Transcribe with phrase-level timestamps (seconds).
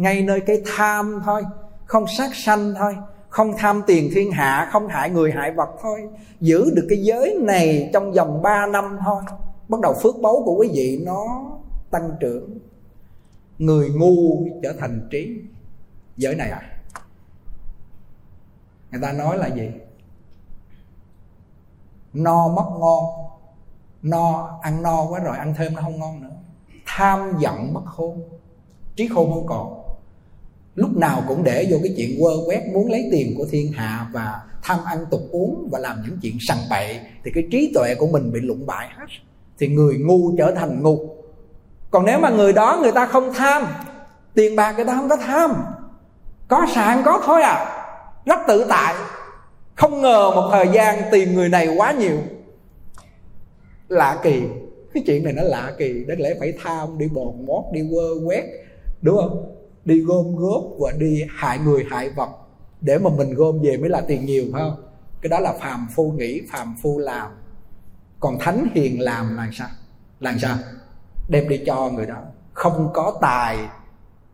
[0.00, 1.42] ngay nơi cái tham thôi,
[1.84, 2.96] không sát sanh thôi,
[3.28, 6.08] không tham tiền thiên hạ, không hại người hại vật thôi.
[6.40, 9.22] Giữ được cái giới này trong vòng 3 năm thôi,
[9.68, 11.44] bắt đầu phước báu của quý vị nó
[11.90, 12.58] tăng trưởng.
[13.58, 15.40] Người ngu trở thành trí.
[16.16, 16.62] Giới này à?
[18.90, 19.70] Người ta nói là gì?
[22.12, 23.04] No mất ngon.
[24.02, 26.36] No, ăn no quá rồi ăn thêm nó không ngon nữa.
[26.86, 28.22] Tham giận mất khôn.
[28.96, 29.85] Trí khôn không còn
[30.76, 34.06] lúc nào cũng để vô cái chuyện quơ quét, muốn lấy tiền của thiên hạ
[34.12, 37.94] và tham ăn tục uống và làm những chuyện sằng bậy, thì cái trí tuệ
[37.94, 39.06] của mình bị lụng bại hết.
[39.58, 40.98] Thì người ngu trở thành ngu.
[41.90, 43.66] Còn nếu mà người đó người ta không tham,
[44.34, 45.64] tiền bạc người ta không có tham.
[46.48, 47.82] Có sạn có thôi à.
[48.24, 48.94] Rất tự tại.
[49.74, 52.18] Không ngờ một thời gian tìm người này quá nhiều.
[53.88, 54.42] Lạ kỳ.
[54.94, 56.04] Cái chuyện này nó lạ kỳ.
[56.04, 58.44] Đáng lẽ phải tham, đi bòn mót, đi quơ quét,
[59.02, 59.55] đúng không?
[59.86, 62.28] Đi gom góp và đi hại người hại vật.
[62.80, 64.82] Để mà mình gom về mới là tiền nhiều, phải không?
[65.20, 67.30] Cái đó là phàm phu nghĩ, phàm phu làm.
[68.20, 69.68] Còn thánh hiền làm là sao?
[70.20, 70.56] Là sao?
[71.28, 72.22] Đem đi cho người đó.
[72.52, 73.58] Không có tài,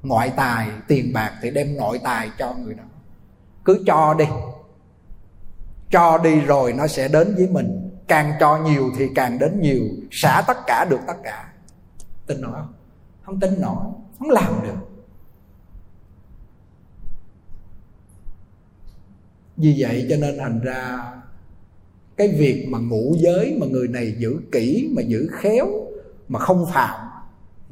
[0.02, 2.84] ngoại tài, tiền bạc thì đem nội tài cho người đó.
[3.64, 4.24] Cứ cho đi.
[5.90, 7.90] Cho đi rồi nó sẽ đến với mình.
[8.08, 9.82] Càng cho nhiều thì càng đến nhiều.
[10.10, 11.52] Xả tất cả, được tất cả.
[12.26, 12.72] Tin nổi không?
[13.22, 13.84] Không tin nổi.
[14.18, 14.91] Không làm được.
[19.62, 20.98] Vì vậy cho nên thành ra
[22.16, 25.66] cái việc mà ngũ giới mà người này giữ kỹ, mà giữ khéo,
[26.28, 27.08] mà không phạm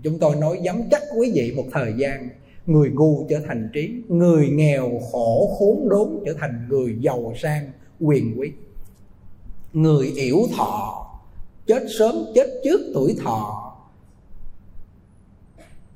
[0.03, 2.29] chúng tôi nói dám chắc quý vị một thời gian,
[2.67, 7.71] người ngu trở thành trí, người nghèo khổ khốn đốn trở thành người giàu sang,
[8.01, 8.53] quyền quý.
[9.73, 11.07] Người yểu thọ,
[11.67, 13.73] chết sớm, chết trước tuổi thọ,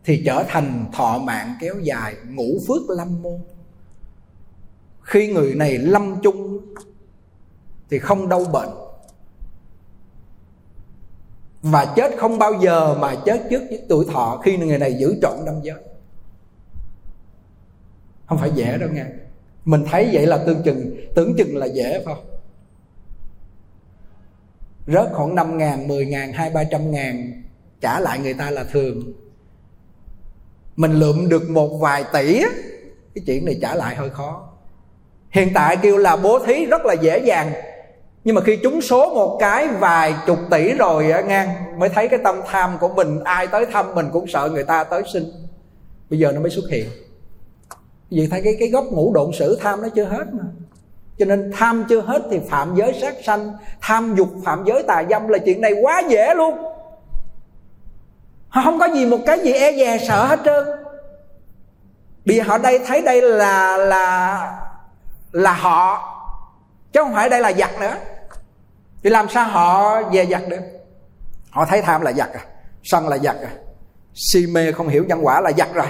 [0.05, 3.41] thì trở thành thọ mạng kéo dài, ngũ phước lâm môn
[5.05, 6.61] khi người này lâm chung
[7.91, 8.69] thì không đau bệnh.
[11.63, 15.45] Và chết không bao giờ mà chết trước tuổi thọ khi người này giữ trọn
[15.45, 15.79] năm giới.
[18.27, 19.05] Không phải dễ đâu nghe.
[19.65, 22.25] Mình thấy vậy là tương chừng tưởng chừng là dễ phải không?
[24.87, 27.43] Rớt khoảng 5 ngàn, 10 ngàn, 2, 300 ngàn
[27.81, 29.13] trả lại người ta là thường.
[30.77, 32.41] Mình lượm được một vài tỷ
[33.15, 34.54] cái chuyện này trả lại hơi khó
[35.35, 37.53] hiện tại kêu là bố thí rất là dễ dàng.
[38.25, 42.09] Nhưng mà khi trúng số một cái vài chục tỷ rồi á, ngang, mới thấy
[42.09, 45.25] cái tâm tham của mình, ai tới thăm mình cũng sợ người ta tới xin.
[46.11, 46.87] Bây giờ nó mới xuất hiện.
[48.11, 50.45] Vì thấy cái cái gốc ngũ độn sử tham nó chưa hết mà.
[51.19, 55.05] Cho nên tham chưa hết thì phạm giới sát sanh, tham dục, phạm giới tà
[55.11, 56.55] dâm là chuyện này quá dễ luôn.
[58.49, 60.65] Họ không có gì một cái gì e dè sợ hết trơn.
[62.25, 64.64] Vì họ đây, thấy đây là là
[65.35, 66.11] là họ,
[66.93, 67.95] chứ không phải đây là giặc nữa.
[69.03, 70.61] Thì làm sao họ về giặc được?
[71.51, 72.41] Họ thấy tham là giặc à
[72.83, 73.51] sân là giặc à
[74.15, 75.87] si mê không hiểu nhân quả là giặc rồi.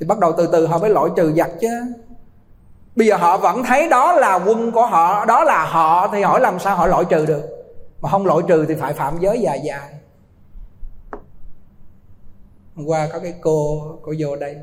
[0.00, 1.68] Thì bắt đầu từ từ họ mới loại trừ giặc chứ.
[2.96, 6.40] Bây giờ họ vẫn thấy đó là quân của họ, đó là họ, thì hỏi
[6.40, 7.42] làm sao họ loại trừ được?
[8.00, 9.94] Mà không loại trừ thì phải phạm giới dài dài
[12.76, 14.56] hôm qua có cái cô cô vô đây.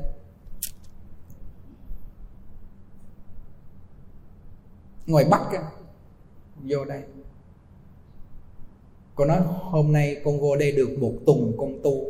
[5.06, 5.62] Ngoài bắc á,
[6.62, 7.02] vô đây.
[9.14, 12.04] Cô nói, hôm nay con vô đây được một tuần con tu.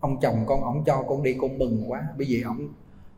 [0.00, 2.02] Ông chồng con, ổng cho con đi con mừng quá.
[2.18, 2.68] Bởi vì ổng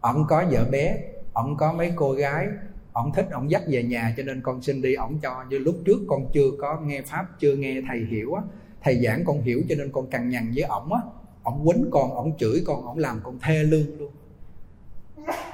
[0.01, 2.47] ổng có vợ bé, ổng có mấy cô gái.
[2.93, 4.95] Ổng thích, ổng dắt về nhà cho nên con xin đi.
[4.95, 8.43] Ổng cho như lúc trước con chưa có nghe pháp, chưa nghe thầy hiểu á.
[8.83, 11.01] Thầy giảng con hiểu cho nên con cằn nhằn với ổng á.
[11.43, 14.13] Ổng quýnh con, ổng chửi con, ổng làm con thê lương luôn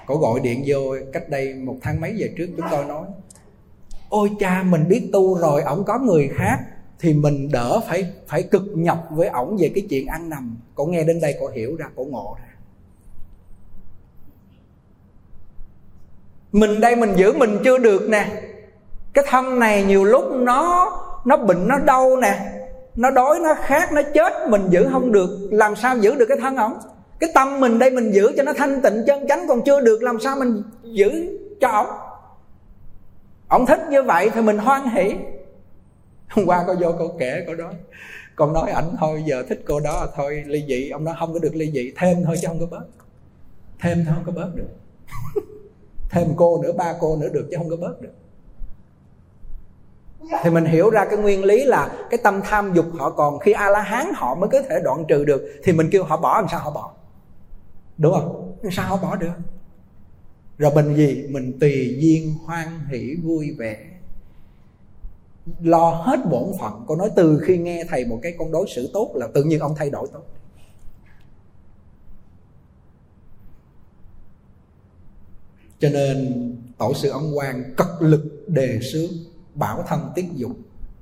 [0.06, 0.80] cổ gọi điện vô,
[1.12, 3.06] cách đây một tháng mấy giờ trước chúng tôi nói.
[4.08, 6.58] Ôi cha, mình biết tu rồi, ổng có người khác,
[6.98, 10.56] thì mình đỡ phải phải cực nhọc với ổng về cái chuyện ăn nằm.
[10.74, 12.54] Cổ nghe đến đây, cổ hiểu ra, cổ ngộ ra.
[16.52, 18.42] Mình đây mình giữ mình chưa được nè.
[19.12, 20.90] Cái thân này nhiều lúc nó
[21.24, 22.52] nó bệnh, nó đau nè.
[22.96, 25.48] Nó đói, nó khát, nó chết, mình giữ không được.
[25.50, 26.78] Làm sao giữ được cái thân ổng?
[27.20, 30.02] Cái tâm mình đây mình giữ cho nó thanh tịnh chân chánh, còn chưa được
[30.02, 31.86] làm sao mình giữ cho ổng.
[33.48, 35.14] Ổng thích như vậy thì mình hoan hỷ.
[36.28, 37.70] Hôm qua có vô cô kể cô đó.
[38.36, 40.90] Con nói ảnh thôi, giờ thích cô đó thôi, ly dị.
[40.90, 42.84] Ông nói không có được ly dị, thêm thôi chứ không có bớt.
[43.80, 44.68] Thêm thôi không có bớt được.
[46.10, 48.12] Thêm cô nữa, ba cô nữa được chứ không có bớt được.
[50.42, 53.52] Thì mình hiểu ra cái nguyên lý là cái tâm tham dục họ còn, khi
[53.52, 56.40] a la hán họ mới có thể đoạn trừ được, thì mình kêu họ bỏ,
[56.40, 56.92] làm sao họ bỏ?
[57.98, 58.56] Đúng không?
[58.72, 59.32] Sao họ bỏ được?
[60.58, 61.26] Rồi mình gì?
[61.30, 63.86] Mình tùy duyên hoan hỷ vui vẻ.
[65.60, 68.90] Lo hết bổn phận cô nói từ khi nghe thầy một cái con đối xử
[68.92, 70.22] tốt là tự nhiên ông thay đổi tốt.
[75.78, 79.10] Cho nên tổ sư ông quan cật lực đề xướng
[79.54, 80.52] bảo thân tiết dục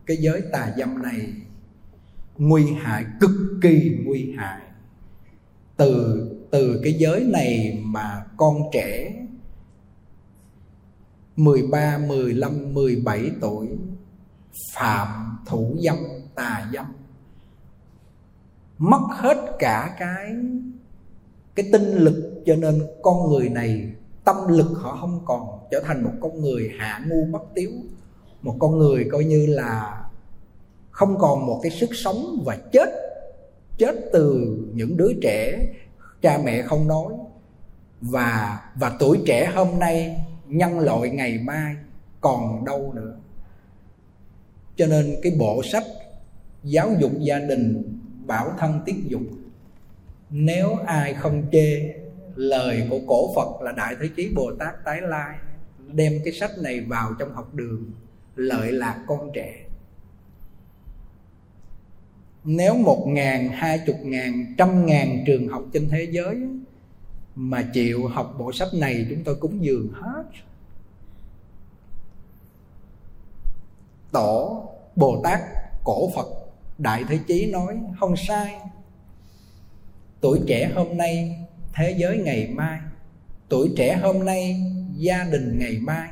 [0.06, 1.32] cái giới tà dâm này
[2.38, 3.30] nguy hại cực
[3.62, 4.60] kỳ nguy hại.
[5.76, 9.12] Từ từ cái giới này mà con trẻ
[11.36, 13.68] 13, 15, 17 tuổi
[14.74, 15.96] phạm thủ dâm
[16.34, 16.86] tà dâm
[18.78, 20.32] mất hết cả cái
[21.54, 23.92] cái tinh lực cho nên con người này
[24.24, 27.70] tâm lực họ không còn trở thành một con người hạ ngu bất tiếu
[28.42, 30.04] một con người coi như là
[30.90, 32.88] không còn một cái sức sống và chết
[33.78, 35.66] chết từ những đứa trẻ
[36.24, 37.14] cha mẹ không nói.
[38.00, 40.16] Và và tuổi trẻ hôm nay
[40.46, 41.76] nhân loại ngày mai
[42.20, 43.16] còn đâu nữa.
[44.76, 45.84] Cho nên cái bộ sách
[46.62, 49.22] giáo dục gia đình, bảo thân tiết dục,
[50.30, 51.94] nếu ai không chê
[52.34, 55.36] lời của cổ phật là đại thế chí bồ tát tái lai,
[55.92, 57.90] đem cái sách này vào trong học đường,
[58.36, 59.63] lợi lạc con trẻ
[62.44, 66.36] nếu một ngàn, hai chục ngàn, trăm ngàn trường học trên thế giới
[67.34, 70.24] mà chịu học bộ sách này, chúng tôi cúng dường hết.
[74.12, 74.62] Tổ
[74.96, 75.40] bồ tát
[75.84, 76.26] cổ phật
[76.78, 78.54] đại thế chí nói, không sai.
[80.20, 81.38] Tuổi trẻ hôm nay,
[81.74, 82.78] thế giới ngày mai.
[83.48, 84.62] Tuổi trẻ hôm nay,
[84.96, 86.08] gia đình ngày mai.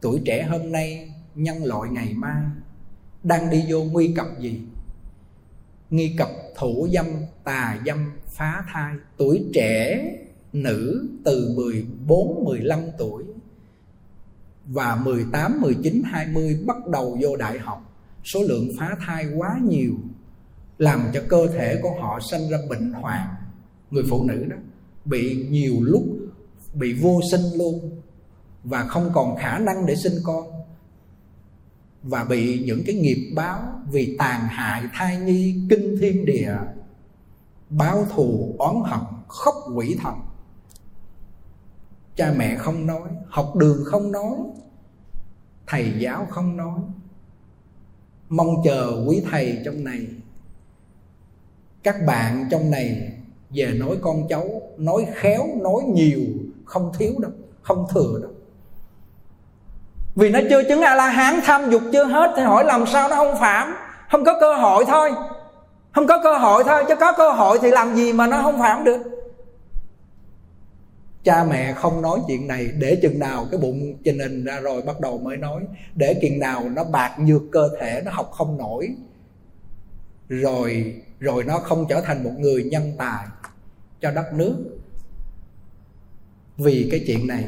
[0.00, 2.42] Tuổi trẻ hôm nay, nhân loại ngày mai.
[3.22, 4.60] Đang đi vô nguy cập gì?
[5.96, 7.06] Nghi cập thủ dâm
[7.44, 8.94] tà dâm phá thai.
[9.16, 10.10] Tuổi trẻ
[10.52, 13.24] nữ từ 14, 15 tuổi
[14.66, 17.82] và 18, 19, 20 bắt đầu vô đại học.
[18.24, 19.92] Số lượng phá thai quá nhiều
[20.78, 23.28] làm cho cơ thể của họ sanh ra bệnh hoạn.
[23.90, 24.56] Người phụ nữ đó
[25.04, 26.02] bị nhiều lúc
[26.74, 28.00] bị vô sinh luôn
[28.64, 30.46] và không còn khả năng để sinh con
[32.08, 33.60] và bị những cái nghiệp báo,
[33.90, 36.56] vì tàn hại thai nhi, kinh thiên địa,
[37.70, 40.14] báo thù, oán hận, khóc quỷ thần.
[42.16, 44.36] Cha mẹ không nói, học đường không nói,
[45.66, 46.80] thầy giáo không nói.
[48.28, 50.06] Mong chờ quý thầy trong này.
[51.82, 53.12] Các bạn trong này,
[53.50, 56.20] về nói con cháu, nói khéo, nói nhiều,
[56.64, 57.30] không thiếu đâu,
[57.62, 58.32] không thừa đâu
[60.16, 63.08] vì nó chưa chứng a la hán tham dục chưa hết, thì hỏi làm sao
[63.08, 63.74] nó không phạm?
[64.10, 65.12] Không có cơ hội thôi.
[65.92, 68.58] Không có cơ hội thôi, chứ có cơ hội thì làm gì mà nó không
[68.58, 69.00] phạm được?
[71.24, 74.82] Cha mẹ không nói chuyện này, để chừng nào cái bụng trình hình ra rồi
[74.82, 75.62] bắt đầu mới nói.
[75.94, 78.88] Để chừng nào nó bạc nhược cơ thể, nó học không nổi.
[80.28, 83.26] Rồi rồi nó không trở thành một người nhân tài
[84.00, 84.56] cho đất nước.
[86.56, 87.44] Vì cái chuyện này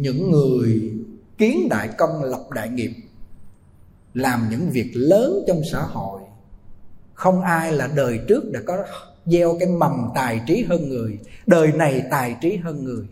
[0.00, 0.92] những người
[1.38, 2.90] kiến đại công lập đại nghiệp,
[4.14, 6.20] làm những việc lớn trong xã hội,
[7.14, 8.84] không ai là đời trước đã có
[9.26, 13.04] gieo cái mầm tài trí hơn người, đời này tài trí hơn người.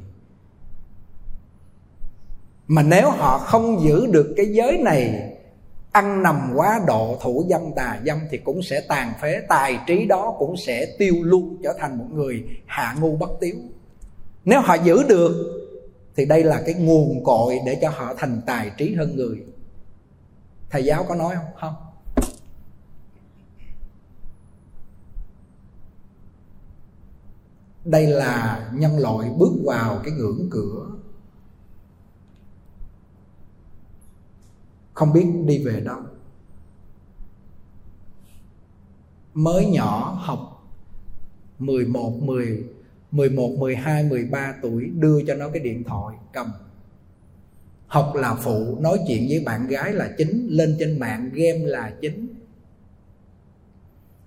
[2.67, 5.33] Mà nếu họ không giữ được cái giới này,
[5.93, 10.05] ăn nằm quá độ, thủ dâm tà dâm thì cũng sẽ tàn phế, tài trí
[10.05, 13.57] đó cũng sẽ tiêu luôn trở thành một người hạ ngu bất tiếu.
[14.45, 15.62] Nếu họ giữ được
[16.16, 19.45] thì đây là cái nguồn cội để cho họ thành tài trí hơn người.
[20.71, 21.47] Thầy giáo có nói không?
[21.61, 21.75] Không.
[27.85, 30.87] Đây là nhân loại bước vào cái ngưỡng cửa.
[34.95, 36.00] Không biết đi về đâu.
[39.35, 40.52] Mới nhỏ học
[41.59, 42.64] 11, 10,
[43.12, 46.52] 11, 12, 13 tuổi đưa cho nó cái điện thoại cầm.
[47.87, 51.92] Học là phụ, nói chuyện với bạn gái là chính Lên trên mạng game là
[52.00, 52.35] chính.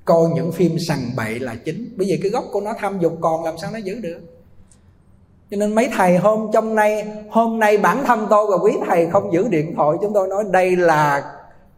[0.06, 1.94] Coi những phim sằng bậy là chính.
[1.98, 4.20] Bây giờ cái gốc của nó tham dục còn làm sao nó giữ được?
[5.52, 9.10] Cho nên mấy thầy hôm trong nay hôm nay bản thân tôi và quý thầy
[9.10, 11.34] không giữ điện thoại chúng tôi nói đây là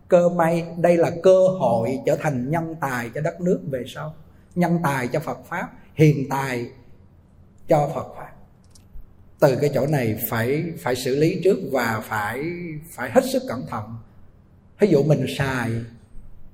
[0.08, 4.14] cơ may đây là cơ hội trở thành nhân tài cho đất nước về sau.
[4.56, 6.66] Nhân tài cho phật pháp hiền tài
[7.68, 8.28] cho phật pháp
[9.40, 12.44] từ cái chỗ này phải phải xử lý trước và phải
[12.90, 13.84] phải hết sức cẩn thận.
[14.80, 15.72] Ví dụ mình xài,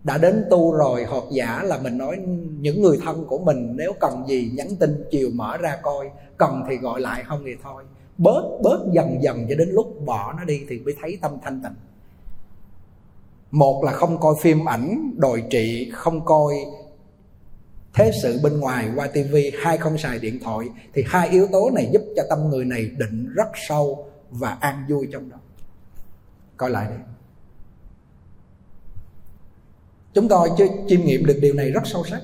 [0.03, 2.17] đã đến tu rồi, hoặc giả là mình nói
[2.59, 6.63] những người thân của mình, nếu cần gì nhắn tin, chiều mở ra coi, cần
[6.69, 7.83] thì gọi lại, không thì thôi.
[8.17, 11.61] Bớt bớt dần dần cho đến lúc bỏ nó đi thì mới thấy tâm thanh
[11.63, 11.75] tịnh.
[13.51, 16.53] Một là không coi phim ảnh đồi trị, không coi
[17.93, 21.69] thế sự bên ngoài qua tivi hai không xài điện thoại, thì hai yếu tố
[21.75, 25.37] này giúp cho tâm người này định rất sâu và an vui trong đó.
[26.57, 27.03] Coi lại đi.
[30.13, 32.21] Chúng tôi chưa chiêm nghiệm được điều này rất sâu sắc.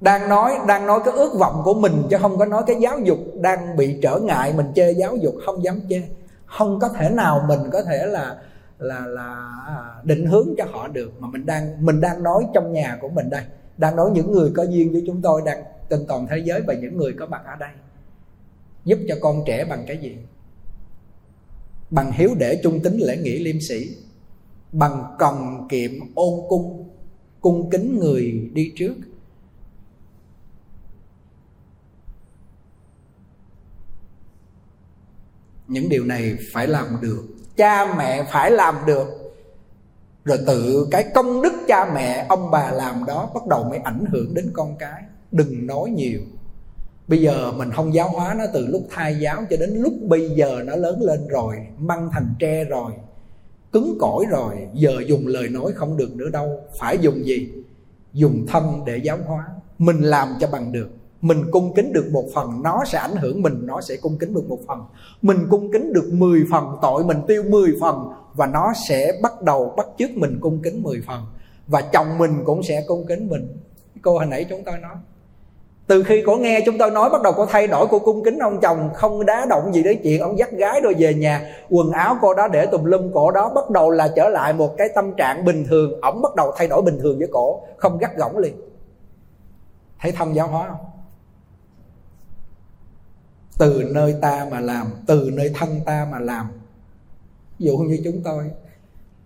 [0.00, 2.98] Đang nói đang nói cái ước vọng của mình chứ không có nói cái giáo
[2.98, 6.02] dục đang bị trở ngại mình chê giáo dục, không dám chê.
[6.46, 8.42] Không có thể nào mình có thể là
[8.82, 11.12] là là à, định hướng cho họ được.
[11.20, 13.42] Mà mình đang mình đang nói trong nhà của mình đây,
[13.78, 16.74] đang nói những người có duyên với chúng tôi, đang trên toàn thế giới và
[16.74, 17.70] những người có mặt ở đây.
[18.84, 20.16] Giúp cho con trẻ bằng cái gì?
[21.90, 23.96] Bằng hiếu để trung tính lễ nghĩa liêm sĩ
[24.72, 26.88] bằng cần kiệm ôn cung
[27.40, 28.94] cung kính người đi trước.
[35.68, 39.06] Những điều này phải làm được cha mẹ phải làm được.
[40.24, 44.04] Rồi tự cái công đức cha mẹ, ông bà làm đó bắt đầu mới ảnh
[44.10, 45.02] hưởng đến con cái.
[45.32, 46.20] Đừng nói nhiều.
[47.08, 50.30] Bây giờ mình không giáo hóa nó từ lúc thai giáo cho đến lúc bây
[50.30, 52.92] giờ nó lớn lên rồi, măng thành tre rồi,
[53.72, 56.60] cứng cỏi rồi, giờ dùng lời nói không được nữa đâu.
[56.78, 57.52] Phải dùng gì?
[58.12, 59.46] Dùng thân để giáo hóa.
[59.78, 60.88] Mình làm cho bằng được
[61.22, 64.34] mình cung kính được một phần, nó sẽ ảnh hưởng mình, nó sẽ cung kính
[64.34, 64.78] được một phần.
[65.22, 69.42] Mình cung kính được 10 phần, tội mình tiêu 10 phần, và nó sẽ bắt
[69.42, 71.26] đầu, bắt chước mình cung kính 10 phần.
[71.66, 73.58] Và chồng mình cũng sẽ cung kính mình.
[74.02, 74.94] Cô hồi nãy chúng tôi nói,
[75.86, 78.38] từ khi cô nghe chúng tôi nói, bắt đầu cô thay đổi, cô cung kính
[78.38, 81.54] ông chồng, không đá động gì đến chuyện ông dắt gái rồi về nhà.
[81.70, 84.76] Quần áo cô đó để tùm lum cổ đó, bắt đầu là trở lại một
[84.78, 86.00] cái tâm trạng bình thường.
[86.00, 88.54] Ổng bắt đầu thay đổi bình thường với cổ, không gắt gỏng liền.
[90.00, 90.91] Thấy thông giáo hóa không?
[93.58, 96.46] Từ nơi ta mà làm, từ nơi thân ta mà làm.
[97.58, 98.44] Ví dụ như chúng tôi,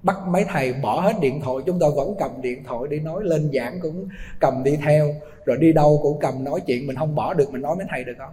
[0.03, 3.25] bắt mấy thầy bỏ hết điện thoại, chúng tôi vẫn cầm điện thoại đi nói,
[3.25, 4.09] lên giảng cũng
[4.41, 5.15] cầm đi theo,
[5.45, 8.05] rồi đi đâu cũng cầm nói chuyện, mình không bỏ được, mình nói mấy thầy
[8.05, 8.33] được không?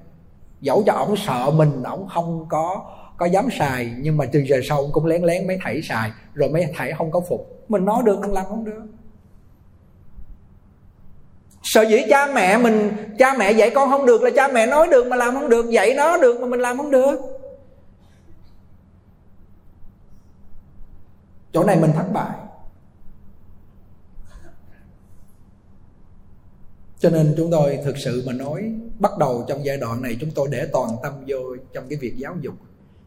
[0.62, 2.86] Dẫu cho ổng sợ mình ổng không có
[3.18, 6.50] có dám xài, nhưng mà từ giờ sau cũng lén lén mấy thầy xài, rồi
[6.50, 7.64] mấy thầy không có phục.
[7.70, 8.82] Mình nói được không làm không được
[11.63, 14.88] sợ dĩ cha mẹ mình, cha mẹ dạy con không được là cha mẹ nói
[14.91, 17.20] được mà làm không được, dạy nó được mà mình làm không được.
[21.53, 22.38] Chỗ này mình thất bại.
[27.00, 30.32] Cho nên chúng tôi thực sự mà nói, bắt đầu trong giai đoạn này chúng
[30.32, 31.38] tôi để toàn tâm vô
[31.74, 32.53] trong cái việc giáo dục.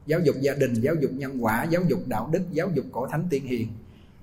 [0.06, 3.06] Giáo dục gia đình, giáo dục nhân quả, giáo dục đạo đức, giáo dục cổ
[3.06, 3.68] thánh tiên hiền.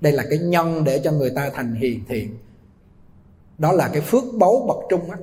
[0.02, 2.38] Đây là cái nhân để cho người ta thành hiền thiện
[3.58, 5.18] đó là cái phước báu bậc trung á,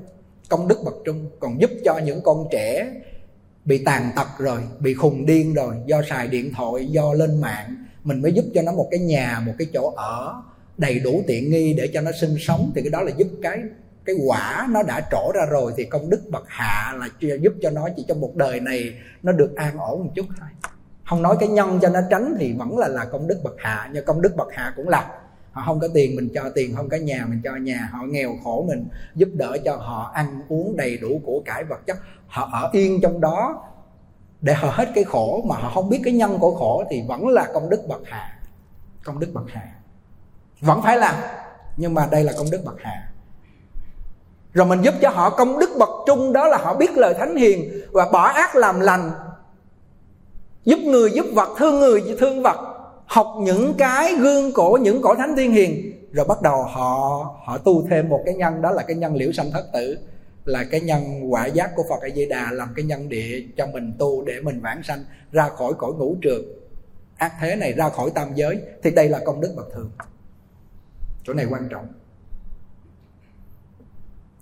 [0.48, 2.90] công đức bậc trung, còn giúp cho những con trẻ
[3.64, 7.84] bị tàn tật rồi, bị khùng điên rồi, do xài điện thoại, do lên mạng,
[8.04, 10.42] mình mới giúp cho nó một cái nhà, một cái chỗ ở
[10.78, 12.72] đầy đủ tiện nghi để cho nó sinh sống.
[12.74, 13.58] Thì cái đó là giúp cái
[14.04, 17.08] cái quả nó đã trổ ra rồi, thì công đức bậc hạ là
[17.40, 20.48] giúp cho nó, chỉ trong một đời này nó được an ổn một chút thôi.
[21.04, 23.90] Không nói cái nhân cho nó tránh thì vẫn là là công đức bậc hạ,
[23.92, 25.19] nhưng công đức bậc hạ cũng là
[25.52, 27.88] họ không có tiền mình cho tiền, không có nhà mình cho nhà.
[27.92, 31.86] Họ nghèo khổ mình, giúp đỡ cho họ, ăn uống đầy đủ của cải vật
[31.86, 31.96] chất.
[32.26, 33.64] Họ ở yên trong đó
[34.40, 37.28] để họ hết cái khổ mà họ không biết cái nhân của khổ thì vẫn
[37.28, 38.38] là công đức bậc hạ.
[39.04, 39.68] Công đức bậc hạ.
[40.60, 41.14] Vẫn phải làm,
[41.76, 43.12] nhưng mà đây là công đức bậc hạ.
[44.52, 47.36] Rồi mình giúp cho họ công đức bậc trung, đó là họ biết lời thánh
[47.36, 49.10] hiền và bỏ ác làm lành.
[50.64, 52.69] Giúp người, giúp vật, thương người, thương vật
[53.10, 55.92] học những cái gương cổ, những cổ thánh thiên hiền.
[56.12, 59.32] Rồi bắt đầu họ họ tu thêm một cái nhân, đó là cái nhân liễu
[59.32, 59.98] sanh thất tử,
[60.44, 63.66] là cái nhân quả giác của Phật A Di Đà làm cái nhân địa cho
[63.66, 66.44] mình tu để mình vãng sanh, ra khỏi cõi ngũ trường.
[67.16, 69.90] Ác thế này, ra khỏi tam giới, thì đây là công đức bậc thường
[71.24, 71.86] chỗ này quan trọng.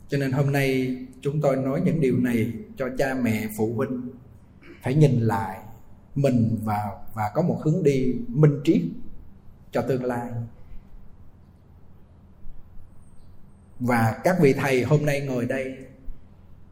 [0.08, 4.02] Cho nên hôm nay chúng tôi nói những điều này cho cha mẹ, phụ huynh
[4.82, 5.58] phải nhìn lại
[6.22, 8.82] mình và và có một hướng đi minh triết
[9.72, 10.30] cho tương lai.
[13.80, 15.76] Và các vị thầy hôm nay ngồi đây,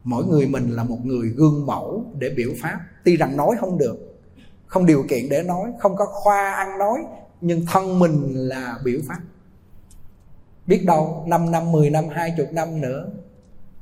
[0.04, 2.80] mỗi người mình là một người gương mẫu để biểu pháp.
[3.04, 4.20] Tuy rằng nói không được,
[4.66, 6.98] không điều kiện để nói, không có khoa ăn nói,
[7.40, 9.20] nhưng thân mình là biểu pháp.
[10.66, 13.10] Biết đâu 5 năm 10 năm 20 năm nữa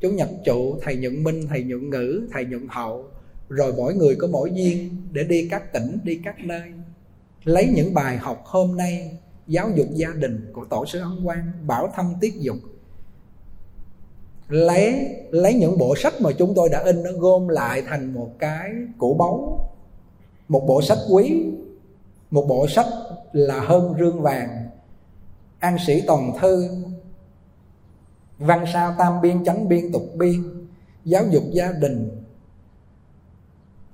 [0.00, 3.10] chú Nhật trụ, thầy nhuận minh, thầy nhuận ngữ, thầy nhuận hậu
[3.54, 6.72] rồi mỗi người có mỗi duyên để đi các tỉnh, đi các nơi.
[7.44, 11.52] Lấy những bài học hôm nay, giáo dục gia đình của tổ sư ấn quang,
[11.66, 12.56] bảo thâm tiết dục.
[14.48, 18.30] Lấy lấy những bộ sách mà chúng tôi đã in nó gom lại thành một
[18.38, 19.68] cái cổ báu.
[20.48, 21.44] Một bộ sách quý,
[22.30, 22.86] một bộ sách
[23.32, 24.68] là hơn rương vàng.
[25.58, 26.68] An sĩ toàn thư,
[28.38, 30.42] văn sao tam biên chánh biên tục biên,
[31.04, 32.23] giáo dục gia đình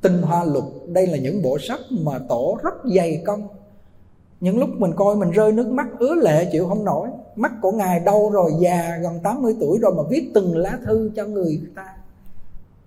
[0.03, 3.49] tinh hoa lục, đây là những bộ sách mà tổ rất dày công.
[4.41, 7.09] Những lúc mình coi mình rơi nước mắt, ứa lệ chịu không nổi.
[7.37, 11.11] Mắt của ngài đâu rồi, già gần 80 tuổi rồi mà viết từng lá thư
[11.17, 11.85] cho người ta.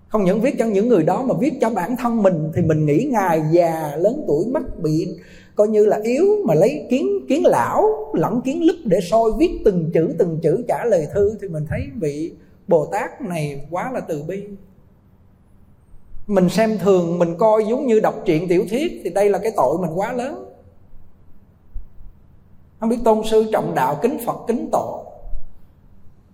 [0.08, 2.86] Không những viết cho những người đó mà viết cho bản thân mình, thì mình
[2.86, 5.18] nghĩ ngài già lớn tuổi mắt bị
[5.56, 9.50] coi như là yếu mà lấy kiến kiến lão, lẫn kiến lúp để soi viết
[9.64, 11.36] từng chữ từng chữ trả lời thư.
[11.42, 12.32] Thì mình thấy vị
[12.68, 14.42] bồ tát này quá là từ bi
[16.26, 19.52] mình xem thường, mình coi giống như đọc truyện tiểu thuyết thì đây là cái
[19.56, 20.44] tội mình quá lớn.
[22.80, 25.04] Không biết tôn sư trọng đạo, kính phật, kính tổ.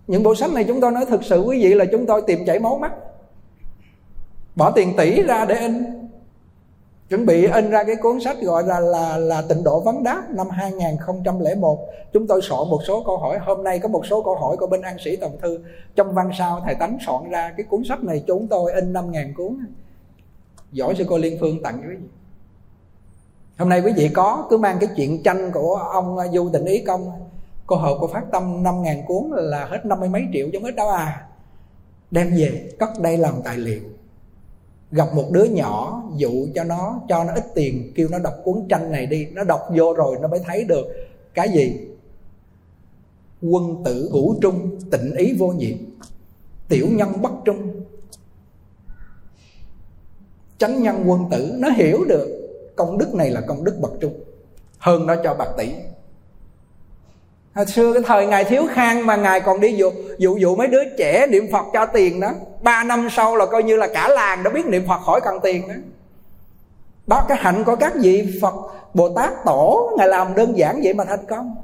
[0.07, 2.45] Những bộ sách này chúng tôi nói thực sự quý vị là chúng tôi tìm
[2.45, 2.91] chảy máu mắt.
[4.55, 5.83] Bỏ tiền tỷ ra để in
[7.11, 10.23] chuẩn bị in ra cái cuốn sách gọi là là là tịnh độ vấn đáp
[10.29, 11.79] năm 2001
[12.13, 13.37] chúng tôi soạn một số câu hỏi.
[13.39, 15.59] Hôm nay có một số câu hỏi của bên an sĩ tổng thư.
[15.95, 19.33] Trong văn sao thầy tánh soạn ra cái cuốn sách này, chúng tôi in 5.000
[19.33, 19.57] cuốn.
[20.71, 22.07] Giỏi sư cô liên phương tặng quý vị.
[23.57, 26.65] Hôm nay quý vị có, cứ mang cái chuyện tranh của ông à, du tịnh
[26.65, 27.11] ý công.
[27.67, 30.75] Cô hợp của phát tâm 5.000 cuốn là hết năm mươi mấy triệu giống hết
[30.75, 31.27] đâu à.
[32.11, 33.81] Đem về, cất đây làm tài liệu
[34.91, 38.65] gặp một đứa nhỏ dụ cho nó cho nó ít tiền, kêu nó đọc cuốn
[38.69, 40.87] tranh này đi, nó đọc vô rồi nó mới thấy được
[41.33, 41.87] cái gì?
[43.41, 45.77] Quân tử hữu trung, tịnh ý vô nhiệm,
[46.69, 47.83] tiểu nhân bất trung.
[50.57, 52.27] Chánh nhân quân tử nó hiểu được
[52.75, 54.23] công đức này là công đức bậc trung.
[54.77, 55.73] Hơn nó cho bạc tỷ
[57.53, 60.67] hồi xưa cái thời ngài thiếu khang mà ngài còn đi dụ dụ dụ mấy
[60.67, 64.09] đứa trẻ niệm phật cho tiền đó, ba năm sau là coi như là cả
[64.09, 65.73] làng đã biết niệm phật khỏi cần tiền đó.
[67.07, 68.53] Đó, cái hạnh của các vị phật
[68.93, 71.55] bồ tát tổ, ngài làm đơn giản vậy mà thành công.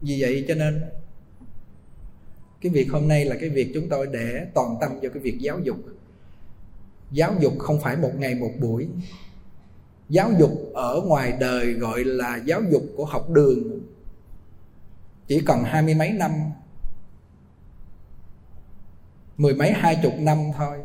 [0.00, 0.84] Vì vậy cho nên,
[2.60, 5.38] cái việc hôm nay là cái việc chúng tôi để toàn tâm cho cái việc
[5.40, 5.76] giáo dục.
[7.10, 8.88] Giáo dục không phải một ngày một buổi
[10.10, 13.80] giáo dục ở ngoài đời gọi là giáo dục của học đường.
[15.26, 16.30] Chỉ cần hai mươi mấy năm,
[19.36, 20.78] mười mấy, hai chục năm thôi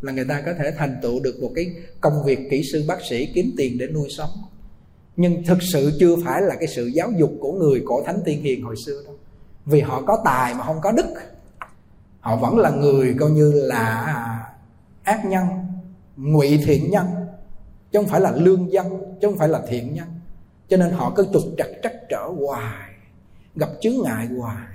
[0.00, 2.98] là người ta có thể thành tựu được một cái công việc kỹ sư bác
[3.10, 4.30] sĩ kiếm tiền để nuôi sống.
[5.16, 8.42] Nhưng thực sự chưa phải là cái sự giáo dục của người cổ thánh tiên
[8.42, 9.14] hiền hồi xưa đâu.
[9.66, 11.06] Vì họ có tài mà không có đức.
[12.20, 14.04] Họ vẫn là người coi như là
[15.02, 15.46] ác nhân,
[16.16, 17.06] ngụy thiện nhân
[17.92, 18.88] chứ không phải là lương dân,
[19.20, 20.08] chứ không phải là thiện nhân.
[20.68, 22.90] Cho nên họ cứ trục trặc, trắc trở hoài,
[23.56, 24.66] gặp chướng ngại hoài.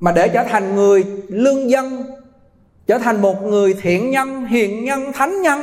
[0.00, 2.06] Mà để trở thành người lương dân,
[2.86, 5.60] trở thành một người thiện nhân, hiền nhân, thánh nhân,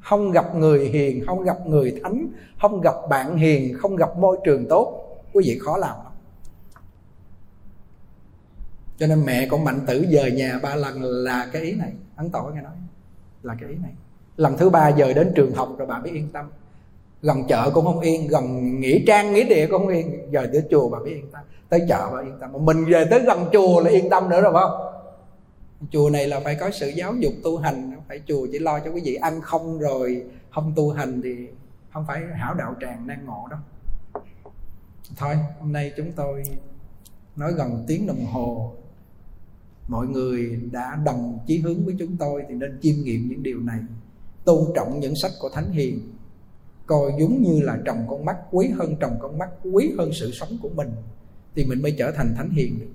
[0.00, 2.26] không gặp người hiền, không gặp người thánh,
[2.60, 6.12] không gặp bạn hiền, không gặp môi trường tốt, quý vị khó làm lắm.
[8.98, 12.30] Cho nên mẹ của mạnh tử dời nhà ba lần là cái ý này ấn
[12.30, 12.72] tội nghe nói,
[13.42, 13.92] là cái ý này.
[14.36, 16.50] Lần thứ ba giờ đến trường học rồi bà mới yên tâm.
[17.22, 20.32] Gần chợ cũng không yên, gần nghỉ trang, nghỉ địa cũng không yên.
[20.32, 21.42] Giờ tới chùa bà mới yên tâm.
[21.68, 22.52] Tới chợ bà yên tâm.
[22.52, 24.80] Mà mình về tới gần chùa là yên tâm nữa rồi, phải không?
[25.90, 28.90] Chùa này là phải có sự giáo dục tu hành phải chùa chỉ lo cho
[28.90, 31.48] quý vị ăn không rồi không tu hành thì
[31.92, 33.60] không phải hảo đạo tràng nan ngộ đâu.
[35.16, 36.42] Thôi, hôm nay chúng tôi
[37.36, 38.72] nói gần tiếng đồng hồ
[39.88, 43.60] mọi người đã đồng chí hướng với chúng tôi thì nên chiêm nghiệm những điều
[43.60, 43.78] này,
[44.44, 46.00] tôn trọng những sách của thánh hiền,
[46.86, 50.30] coi giống như là trồng con mắt, quý hơn trồng con mắt, quý hơn sự
[50.32, 50.88] sống của mình
[51.54, 52.90] thì mình mới trở thành thánh hiền được.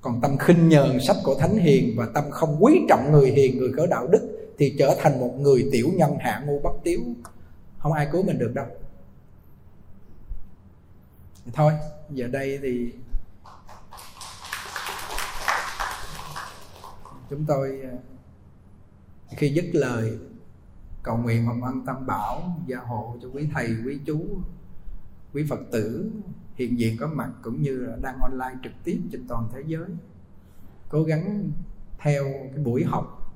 [0.00, 3.58] Còn tâm khinh nhờn sách của thánh hiền và tâm không quý trọng người hiền,
[3.58, 7.00] người có đạo đức thì trở thành một người tiểu nhân hạ ngu bất tiếu.
[7.78, 8.66] Không ai cứu mình được đâu.
[11.52, 11.72] Thôi,
[12.10, 12.92] giờ đây thì
[17.30, 17.98] chúng tôi ờ,
[19.36, 20.18] khi dứt lời,
[21.02, 24.20] cầu nguyện hồng ân tam bảo gia hộ cho quý thầy, quý chú,
[25.32, 26.10] quý phật tử
[26.54, 29.88] hiện diện có mặt cũng như là đang online trực tiếp trên toàn thế giới,
[30.88, 31.50] cố gắng
[31.98, 33.34] theo cái buổi học.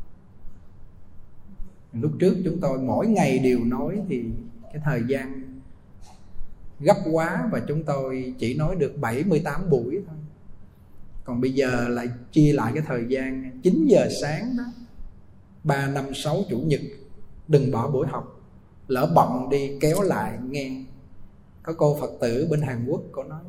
[1.92, 4.24] Lúc trước chúng tôi mỗi ngày đều nói thì
[4.72, 5.60] cái thời gian
[6.80, 10.16] gấp quá và chúng tôi chỉ nói được 78 buổi thôi
[11.30, 14.64] còn bây giờ lại chia lại cái thời gian 9 giờ sáng đó,
[15.64, 16.80] ba năm sáu chủ nhật,
[17.48, 18.40] đừng bỏ buổi học.
[18.88, 20.70] Lỡ bận đi kéo lại nghe.
[21.62, 23.42] Có cô phật tử bên hàn quốc cô nói,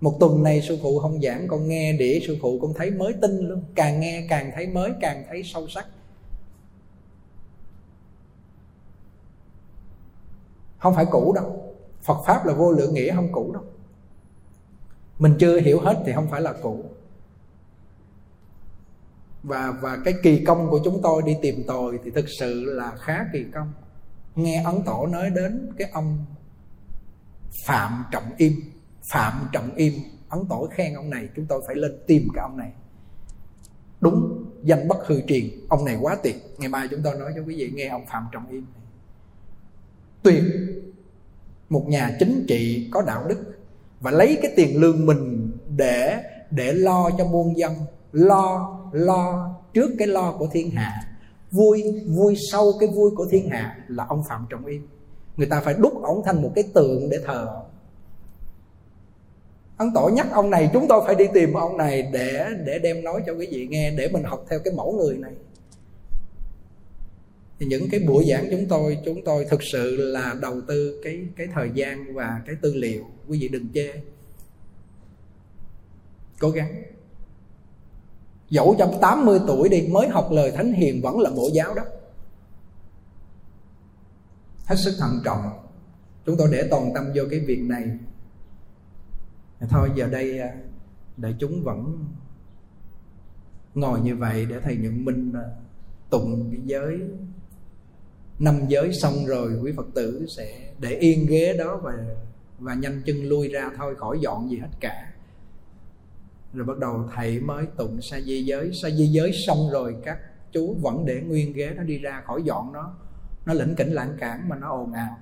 [0.00, 3.12] một tuần này sư phụ không giảng, con nghe để sư phụ con thấy mới
[3.12, 3.64] tin luôn.
[3.74, 5.86] Càng nghe càng thấy mới, càng thấy sâu sắc.
[10.78, 11.74] Không phải cũ đâu.
[12.02, 13.62] Phật pháp là vô lượng nghĩa, không cũ đâu
[15.20, 16.84] mình chưa hiểu hết thì không phải là cũ.
[19.42, 22.92] Và và cái kỳ công của chúng tôi đi tìm tòi thì thực sự là
[23.00, 23.72] khá kỳ công.
[24.34, 26.24] Nghe ấn tổ nói đến cái ông
[27.66, 28.52] phạm trọng im,
[29.12, 29.92] phạm trọng im,
[30.28, 32.72] ấn tổ khen ông này, chúng tôi phải lên tìm cái ông này.
[34.00, 36.36] Đúng, danh bất hư truyền, ông này quá tuyệt.
[36.58, 38.66] Ngày mai chúng tôi nói cho quý vị nghe ông phạm trọng im
[40.22, 40.44] tuyệt,
[41.68, 43.59] một nhà chính trị có đạo đức
[44.00, 47.72] và lấy cái tiền lương mình để để lo cho muôn dân,
[48.12, 51.02] lo lo trước cái lo của thiên hạ.
[51.50, 51.82] Vui
[52.16, 54.86] vui sau cái vui của thiên hạ là ông phạm trọng yên.
[55.36, 57.48] Người ta phải đúc ổng thành một cái tượng để thờ.
[59.76, 63.04] Ấn tổ nhắc ông này, chúng tôi phải đi tìm ông này để để đem
[63.04, 65.32] nói cho quý vị nghe, để mình học theo cái mẫu người này
[67.60, 71.26] thì những cái buổi giảng chúng tôi chúng tôi thực sự là đầu tư cái
[71.36, 73.92] cái thời gian và cái tư liệu, quý vị đừng chê.
[76.40, 76.82] Cố gắng.
[78.50, 81.82] Dẫu trong 80 tuổi đi, mới học lời thánh hiền vẫn là bộ giáo đó.
[84.64, 85.68] Hết sức thận trọng.
[86.26, 87.84] Chúng tôi để toàn tâm vô cái việc này.
[89.68, 90.54] Thôi, giờ đây à,
[91.16, 92.04] đại chúng vẫn
[93.74, 95.44] ngồi như vậy để thầy nhận minh à,
[96.10, 97.00] tụng cái giới
[98.40, 101.92] năm giới xong rồi, quý phật tử sẽ để yên ghế đó và
[102.58, 105.12] và nhanh chân lui ra thôi, khỏi dọn gì hết cả.
[106.54, 108.72] Rồi bắt đầu thầy mới tụng sa di giới.
[108.82, 110.18] Sa di giới xong rồi, các
[110.52, 112.96] chú vẫn để nguyên ghế nó đi ra khỏi dọn nó.
[113.46, 115.18] Nó lĩnh kỉnh lãng cản mà nó ồn ào.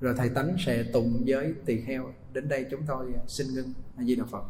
[0.00, 2.12] Rồi thầy tánh sẽ tụng giới tỳ kheo.
[2.32, 3.72] Đến đây chúng tôi xin ngưng.
[3.96, 4.44] A di đà phật.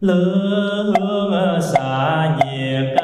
[0.00, 2.99] Lửa hương xạ nhiệt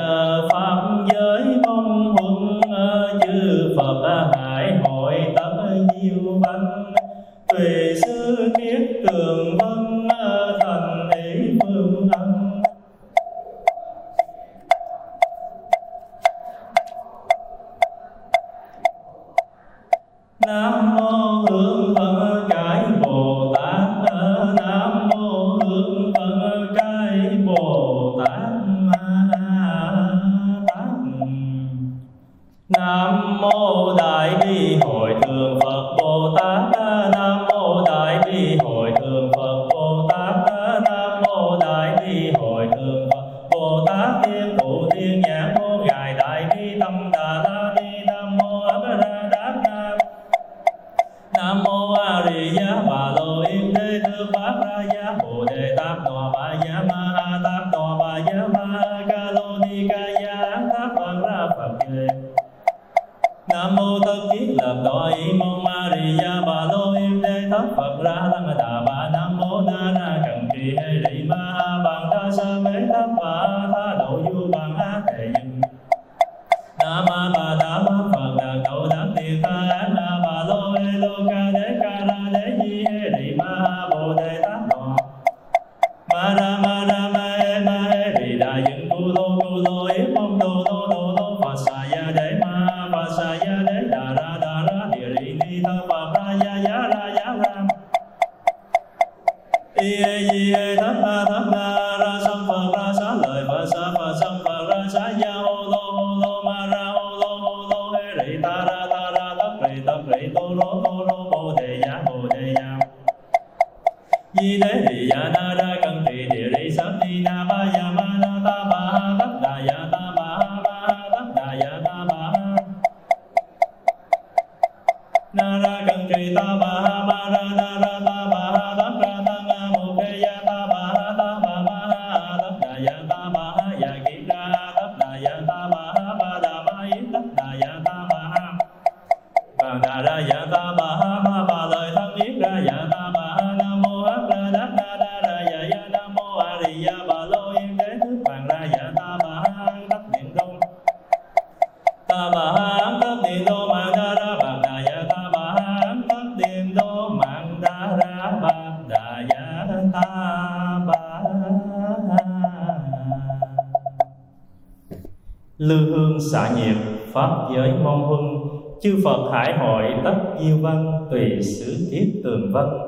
[169.27, 172.79] phật hải hội tất diêu văn tùy xứ tiết tường văn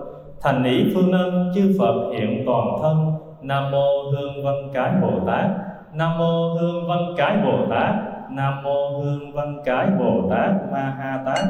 [0.43, 3.13] thành ý phương âm, chư phật hiện toàn thân.
[3.43, 5.51] Nam mô hương văn cái bồ tát.
[5.95, 7.95] Nam mô hương văn cái bồ tát.
[8.31, 11.45] Nam mô hương văn cái bồ tát ma ha tát.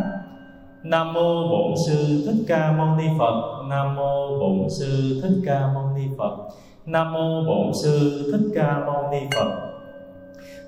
[0.83, 3.65] Nam mô bổn sư thích ca mâu ni phật.
[3.69, 6.37] Nam mô bổn sư thích ca mâu ni phật.
[6.87, 9.51] Nam mô bổn sư thích ca mâu ni phật.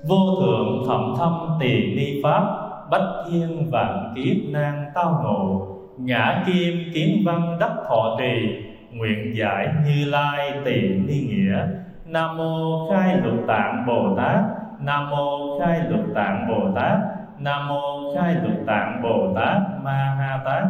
[0.09, 6.43] Vô thượng thầm thâm tiền ni pháp bách thiên vạn kiếp nan tao ngộ ngã
[6.45, 11.67] kim kiến văn đắc thọ trì nguyện giải như lai tỳ ni nghĩa.
[12.05, 14.39] Nam mô khai lục tạng bồ tát.
[14.79, 16.97] Nam mô khai lục tạng bồ tát.
[17.39, 20.63] Nam mô khai lục tạng bồ tát ma ha tát.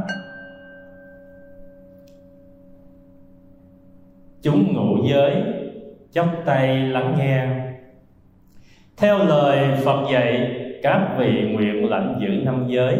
[4.41, 5.43] Chúng ngụ giới
[6.11, 7.47] chắp tay lắng nghe.
[8.97, 12.97] Theo lời phật dạy các vị nguyện lãnh giữ năm giới.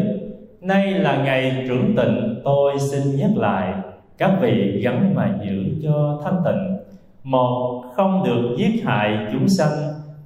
[0.60, 3.74] Nay là ngày trưởng tịnh, tôi xin nhắc lại.
[4.18, 6.76] Các vị gắn mà giữ cho thanh tịnh.
[7.24, 9.72] Một, không được giết hại chúng sanh.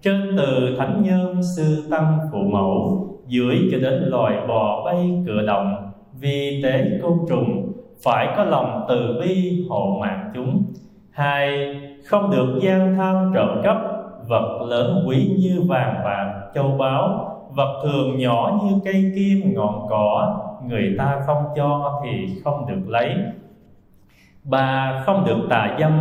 [0.02, 3.02] Trên từ thánh nhân, sư tăng, phụ mẫu.
[3.26, 5.76] Dưới cho đến loài bò bay cửa động.
[6.20, 7.72] Vì tế côn trùng,
[8.04, 10.62] phải có lòng từ bi hộ mạng chúng.
[11.10, 13.76] Hai, không được gian tham trộm cắp.
[14.28, 19.86] Vật lớn quý như vàng bạc, châu báu vật thường nhỏ như cây kim ngọn
[19.88, 23.14] cỏ, người ta không cho thì không được lấy.
[24.44, 26.00] Ba không được tà dâm,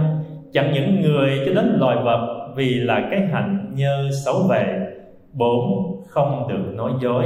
[0.53, 4.87] chẳng những người cho đến loài vật vì là cái hạnh nhơ xấu về.
[5.33, 7.25] Bốn, không được nói dối,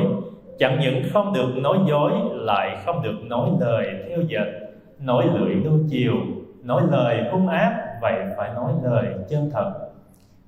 [0.60, 4.48] chẳng những không được nói dối, lại không được nói lời theo dệt.
[5.00, 6.16] Nói lưỡi đôi chiều,
[6.64, 9.72] nói lời hung ác, vậy phải nói lời chân thật.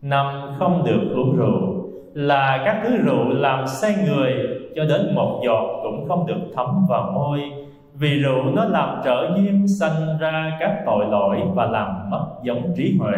[0.01, 1.80] Năm, không được uống rượu
[2.13, 4.33] là các thứ rượu làm say người,
[4.75, 7.41] cho đến một giọt cũng không được thấm vào môi.
[7.93, 12.73] Vì rượu nó làm trở duyên sanh ra các tội lỗi và làm mất giống
[12.77, 13.17] trí huệ.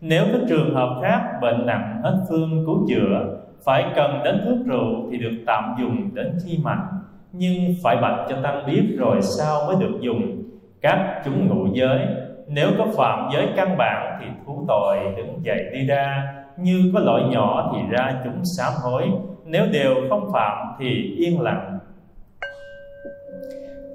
[0.00, 4.66] Nếu có trường hợp khác, bệnh nặng hết phương cứu chữa, phải cần đến thuốc
[4.66, 6.86] rượu thì được tạm dùng đến khi mạnh
[7.32, 10.42] nhưng phải bạch cho tăng biết rồi sao mới được dùng.
[10.80, 12.00] Các chúng ngụ giới,
[12.48, 17.00] nếu có phạm giới căn bản thì thú tội đứng dậy đi ra như có
[17.00, 19.02] lỗi nhỏ thì ra chúng sám hối.
[19.44, 21.78] Nếu đều không phạm thì yên lặng.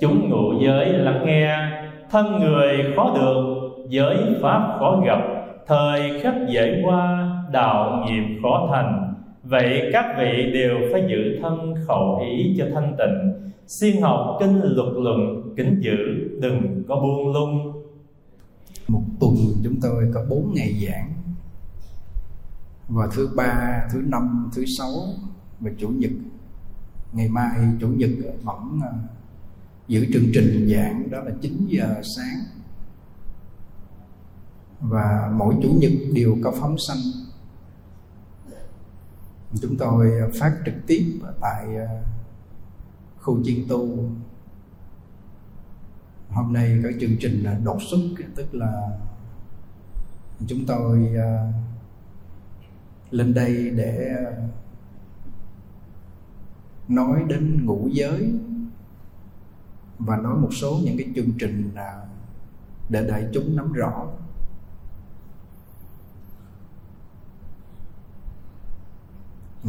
[0.01, 1.57] Chúng ngụ giới lắng nghe.
[2.09, 5.19] Thân người khó được, giới pháp khó gặp.
[5.67, 9.13] Thời khắc dễ qua, đạo nghiệp khó thành.
[9.43, 13.51] Vậy các vị đều phải giữ thân khẩu ý cho thanh tịnh.
[13.67, 15.97] Siêng học kinh luật luận, kính giữ,
[16.41, 17.73] đừng có buông lung.
[18.87, 21.20] Một tuần chúng tôi có bốn ngày giảng
[22.91, 24.91] và thứ ba thứ năm thứ sáu
[25.59, 26.11] và chủ nhật.
[27.13, 28.09] Ngày mai chủ nhật
[28.43, 28.93] vẫn ờ,
[29.87, 32.39] giữ chương trình giảng đó là 9 giờ sáng.
[34.79, 36.97] Và mỗi chủ nhật đều có phóng sanh.
[39.61, 42.03] Chúng tôi phát trực tiếp tại ờ,
[43.19, 44.09] khu chiên tu.
[46.29, 47.99] Hôm nay có chương trình đột xuất
[48.35, 48.99] tức là
[50.47, 51.70] chúng tôi uh,
[53.11, 54.33] lên đây để ờ,
[56.87, 58.33] nói đến ngũ giới
[59.99, 62.05] và nói một số những cái chương trình ờ,
[62.89, 64.07] để đại chúng nắm rõ.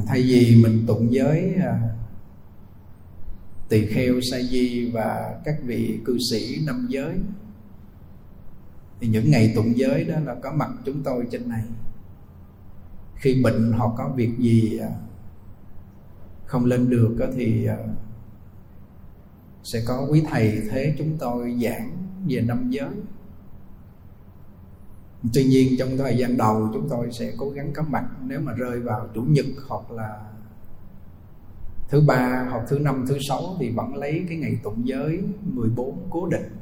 [0.07, 1.79] Thay vì mình tụng giới ờ,
[3.69, 7.19] tỳ kheo, sa di và các vị cư sĩ năm giới,
[9.01, 11.63] thì những ngày tụng giới đó là có mặt chúng tôi trên này
[13.23, 14.89] khi bệnh hoặc có việc gì à,
[16.47, 17.77] không lên được thì à,
[19.63, 21.97] sẽ có quý thầy thế chúng tôi giảng
[22.29, 22.91] về năm giới.
[25.35, 28.53] Tuy nhiên trong thời gian đầu chúng tôi sẽ cố gắng có mặt nếu mà
[28.53, 30.23] rơi vào chủ nhật hoặc là
[31.89, 36.07] thứ ba hoặc thứ năm, thứ sáu thì vẫn lấy cái ngày tụng giới 14
[36.11, 36.62] cố định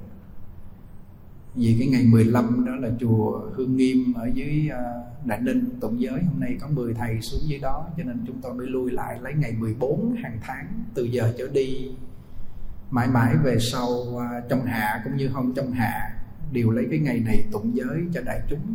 [1.54, 6.00] vì cái ngày 15 đó là chùa Hương Nghiêm ở dưới à, Đại Ninh tụng
[6.00, 6.22] giới.
[6.22, 9.18] Hôm nay có 10 thầy xuống dưới đó cho nên chúng tôi mới lui lại
[9.22, 11.90] lấy ngày 14 hàng tháng từ giờ trở đi
[12.90, 16.16] mãi mãi về sau à, trong hạ cũng như không trong hạ
[16.52, 18.74] đều lấy cái ngày này tụng giới cho đại chúng.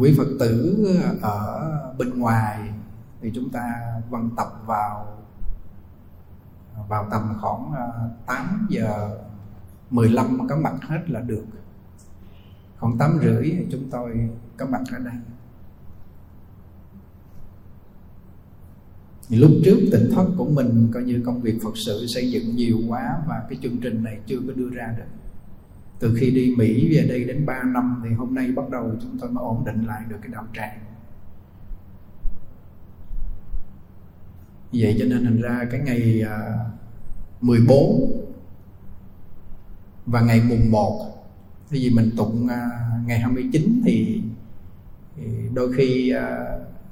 [0.00, 0.86] Quý phật tử
[1.22, 2.70] ở bên ngoài
[3.20, 3.72] thì chúng ta
[4.10, 5.16] vận tập vào
[6.88, 7.86] vào tầm khoảng à,
[8.26, 9.18] 8 giờ
[9.90, 11.44] 15 có mặt hết là được.
[12.78, 15.14] Khoảng 8 rưỡi chúng tôi có mặt ở đây.
[19.28, 22.78] Lúc trước tỉnh thất của mình coi như công việc phật sự xây dựng nhiều
[22.88, 25.04] quá và cái chương trình này chưa có đưa ra được.
[25.98, 29.18] Từ khi đi Mỹ, về đây đến 3 năm thì hôm nay bắt đầu chúng
[29.20, 30.78] tôi mới ổn định lại được cái đạo tràng.
[34.72, 36.54] Vậy cho nên thành ra cái ngày à,
[37.40, 38.10] 14
[40.10, 41.10] và ngày mùng 1
[41.70, 42.68] thì vì mình tụng à,
[43.06, 44.22] ngày 29 thì,
[45.16, 46.46] thì đôi khi à,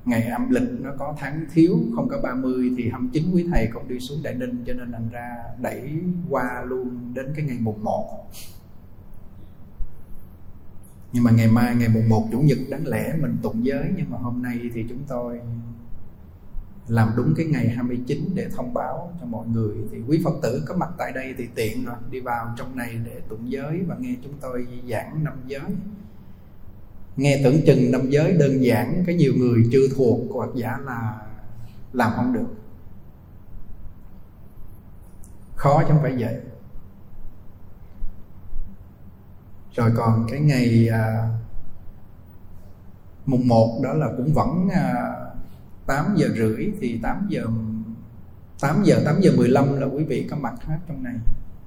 [0.05, 3.89] ngày âm lịch nó có tháng thiếu không có 30 thì 29 quý thầy cũng
[3.89, 5.93] đi xuống Đại Ninh cho nên thành ra đẩy
[6.31, 8.29] qua luôn đến cái ngày mùng 1
[11.13, 14.11] nhưng mà ngày mai ngày mùng 1 chủ nhật đáng lẽ mình tụng giới nhưng
[14.11, 15.41] mà hôm nay thì chúng tôi
[16.89, 19.77] làm đúng cái ngày 29 để thông báo cho mọi người.
[19.91, 23.01] Thì quý Phật tử có mặt tại đây thì tiện rồi đi vào trong này
[23.05, 25.71] để tụng giới và nghe chúng tôi giảng năm giới.
[27.17, 31.17] Nghe tưởng chừng năm giới đơn giản có nhiều người chưa thuộc hoặc giả là
[31.93, 32.55] làm không được.
[35.57, 36.35] Khó chứ không phải vậy
[39.79, 41.29] rồi còn cái ngày à,
[43.27, 45.15] mùng 1 đó là cũng vẫn à,
[45.89, 47.47] 8 giờ rưỡi thì 8 giờ
[48.61, 51.15] 8 giờ 8 giờ 15 là quý vị có mặt hết trong này.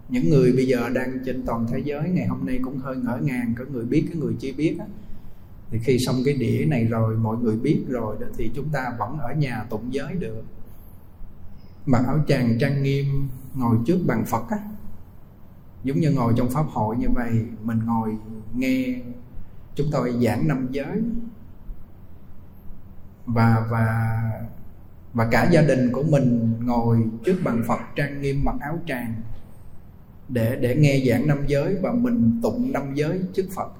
[0.09, 3.17] Những người bây giờ đang trên toàn thế giới, ngày hôm nay cũng hơi ngỡ
[3.21, 4.85] ngàng, có người biết cái người chưa biết á.
[5.69, 8.93] Thì khi xong cái đĩa này rồi, mọi người biết rồi đó, thì chúng ta
[8.99, 10.43] vẫn ở nhà tụng giới được.
[11.85, 13.05] Mặc áo tràng trang nghiêm,
[13.55, 14.57] ngồi trước bàn phật á.
[15.83, 18.17] Giống như ngồi trong pháp hội như vậy, mình ngồi
[18.55, 19.01] nghe
[19.75, 21.01] chúng tôi giảng năm giới
[23.25, 24.21] và và
[25.13, 29.13] và cả gia đình của mình ngồi trước bàn Phật trang nghiêm mặc áo tràng
[30.29, 33.71] để để nghe giảng năm giới và mình tụng năm giới trước Phật.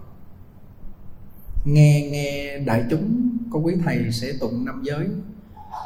[1.66, 5.08] Nghe nghe đại chúng, có quý thầy sẽ tụng năm giới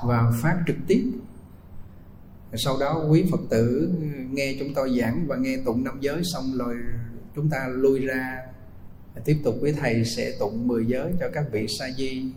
[0.03, 1.11] và phát trực tiếp.
[2.53, 3.91] Sau đó quý phật tử
[4.31, 6.75] nghe chúng tôi giảng và nghe tụng năm giới xong rồi
[7.35, 8.37] chúng ta lui ra.
[9.25, 12.31] Tiếp tục quý thầy sẽ tụng 10 giới cho các vị sa di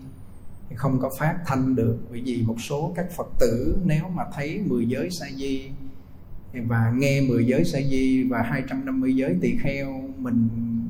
[0.74, 4.61] không có phát thanh được, bởi vì một số các phật tử nếu mà thấy
[4.66, 5.70] 10 giới sa di
[6.52, 10.48] và nghe 10 giới sa di và 250 giới tỳ kheo, mình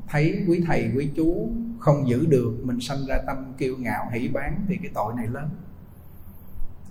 [0.09, 4.29] thấy quý thầy, quý chú không giữ được, mình sanh ra tâm kiêu ngạo, hỷ
[4.29, 5.49] bán thì cái tội này lớn.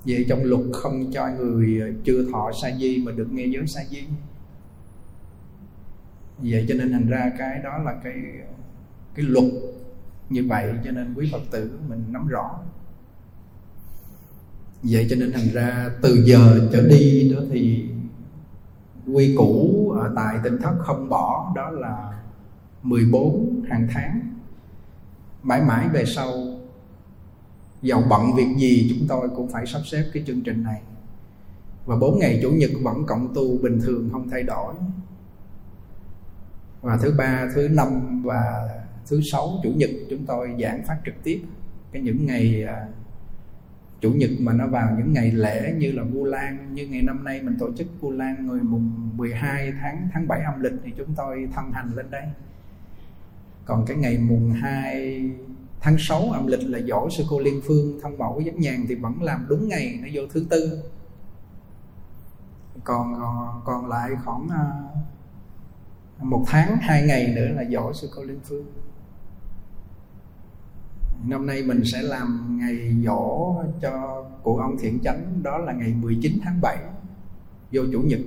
[0.06, 3.68] Vậy trong luật không cho người ờ, chưa thọ sa di mà được nghe giới
[3.68, 4.04] sa di.
[6.40, 8.14] Vậy cho nên thành ra cái đó là cái
[9.16, 9.46] cái luật
[10.30, 12.60] như vậy, cho nên quý phật tử mình nắm rõ
[14.90, 17.90] vậy cho nên thành ra từ giờ trở đi đó thì
[19.14, 22.22] quy củ ở tại tỉnh thất không bỏ, đó là
[22.84, 24.22] 14 hàng tháng.
[25.44, 26.34] Mãi mãi về sau
[27.82, 30.82] giàu bận việc gì chúng tôi cũng phải sắp xếp cái chương trình này.
[31.86, 34.74] Và bốn ngày chủ nhật vẫn cộng tu bình thường, không thay đổi.
[36.82, 38.70] Và thứ ba, thứ năm và
[39.10, 41.42] thứ sáu, chủ nhật chúng tôi giảng phát trực tiếp.
[41.92, 42.88] Cái những ngày à,
[44.02, 47.24] chủ nhật mà nó vào những ngày lễ như là Vu Lan, như ngày năm
[47.24, 50.92] nay mình tổ chức Vu Lan người mùng 12 tháng tháng 7 âm lịch thì
[50.98, 52.24] chúng tôi thân hành lên đây.
[53.66, 55.32] Còn cái ngày mùng 2
[55.82, 58.96] tháng 6 âm lịch là dỗ sư cô Liên Phương thông mẫu giám nhàn thì
[58.96, 60.84] vẫn làm đúng ngày, nó vô thứ tư.
[62.84, 64.72] Còn ờ, còn lại khoảng ờ,
[66.20, 68.66] một tháng, hai ngày nữa là dỗ sư cô Liên Phương
[71.26, 75.94] năm nay mình sẽ làm ngày dỗ cho cụ ông thiện chánh, đó là ngày
[76.02, 76.78] 19 tháng 7
[77.72, 78.20] vô chủ nhật.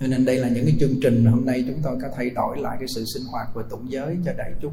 [0.00, 2.58] Cho nên đây là những cái chương trình hôm nay chúng tôi có thay đổi
[2.58, 4.72] lại cái sự sinh hoạt và tụng giới cho đại chúng.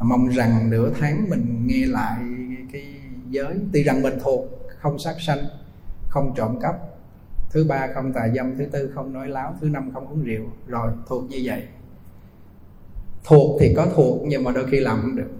[0.00, 2.22] Mong rằng nửa tháng mình nghe lại
[2.72, 2.94] cái
[3.30, 3.58] giới.
[3.72, 4.44] Tuy rằng mình thuộc,
[4.78, 5.38] không sát sanh,
[6.08, 6.76] không trộm cắp.
[7.50, 10.44] Thứ ba không tà dâm, thứ tư không nói láo, thứ năm không uống rượu.
[10.66, 11.62] Rồi, thuộc như vậy
[13.24, 15.30] thuộc thì có thuộc, nhưng mà đôi khi làm không được.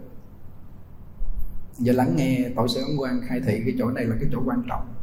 [1.79, 4.43] Giờ lắng nghe tổ sư ấn quang khai thị cái chỗ này là cái chỗ
[4.45, 4.95] quan trọng.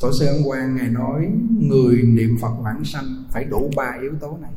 [0.00, 1.28] Tổ sư ấn quang ngài nói,
[1.60, 4.50] người niệm phật vãng sanh phải đủ ba yếu tố này.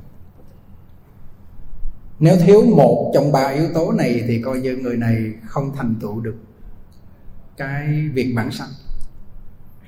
[2.19, 5.95] Nếu thiếu một trong ba yếu tố này thì coi như người này không thành
[6.01, 6.35] tựu được
[7.57, 8.69] cái việc bản sanh.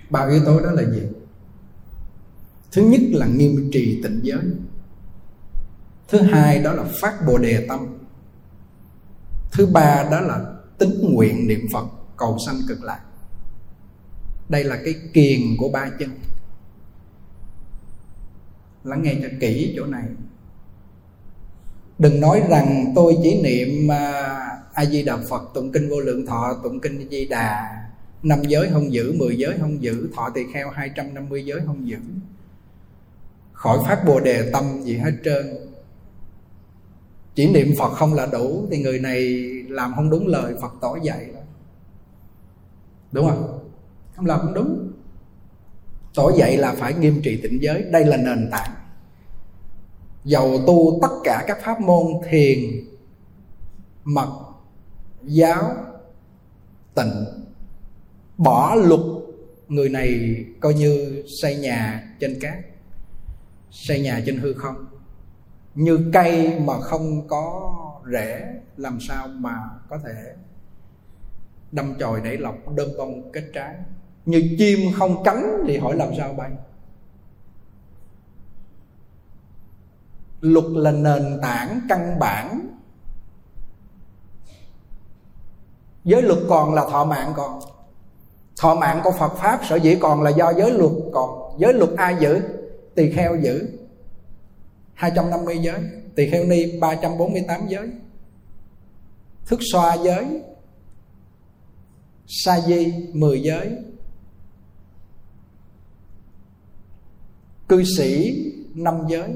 [0.09, 1.01] Ba yếu tố đó là gì?
[2.71, 4.43] Thứ nhất là nghiêm trì tịnh giới
[6.07, 7.97] thứ hai đó là phát bồ đề tâm.
[9.51, 10.45] Thứ ba đó là
[10.77, 11.85] tính nguyện niệm phật,
[12.17, 12.99] cầu sanh cực lạc.
[14.49, 16.09] Đây là cái kiền của ba chân.
[18.83, 20.03] Lắng nghe cho kỹ chỗ này.
[21.99, 24.37] Đừng nói rằng tôi chỉ niệm à,
[24.73, 27.83] a di đà phật, tụng kinh vô lượng thọ, tụng kinh a di đà.
[28.23, 31.97] Năm giới không giữ, mười giới không giữ, thọ tỳ kheo 250 giới không giữ.
[33.53, 35.45] Khỏi phát bồ đề tâm gì hết trơn
[37.37, 39.19] chỉ niệm phật không là đủ, thì người này
[39.69, 41.39] làm không đúng lời phật tỏ dạy đó.
[43.11, 43.59] Đúng không?
[44.15, 44.91] Không làm không đúng.
[46.15, 47.81] Tỏ dạy là phải nghiêm trì tịnh giới.
[47.81, 48.71] Đây là nền tảng.
[50.23, 52.59] Dầu tu tất cả các pháp môn thiền,
[54.03, 54.39] mật,
[55.23, 55.75] giáo,
[56.95, 57.25] tịnh,
[58.37, 59.01] bỏ luật,
[59.67, 62.57] người này coi như xây nhà trên cát,
[63.71, 64.75] xây nhà trên hư không
[65.77, 67.73] như cây mà không có
[68.11, 68.45] rễ,
[68.77, 69.55] làm sao mà
[69.89, 70.33] có thể
[71.71, 73.75] đâm chồi nảy lọc, đơm bông kết trái?
[74.25, 76.51] Như chim không cánh thì hỏi làm sao bay?
[80.41, 82.77] Luật là nền tảng căn bản.
[86.03, 87.59] Giới luật còn là thọ mạng còn.
[88.61, 91.59] Thọ mạng của phật pháp sở dĩ còn là do giới luật còn.
[91.59, 92.41] Giới luật ai giữ?
[92.95, 93.77] Tỳ kheo giữ.
[94.97, 95.79] 250 giới
[96.15, 97.89] tỳ kheo ni 348 giới
[99.45, 100.25] thức xoa giới
[102.27, 103.77] sa di 10 giới
[107.69, 108.43] cư sĩ
[108.75, 109.29] năm giới.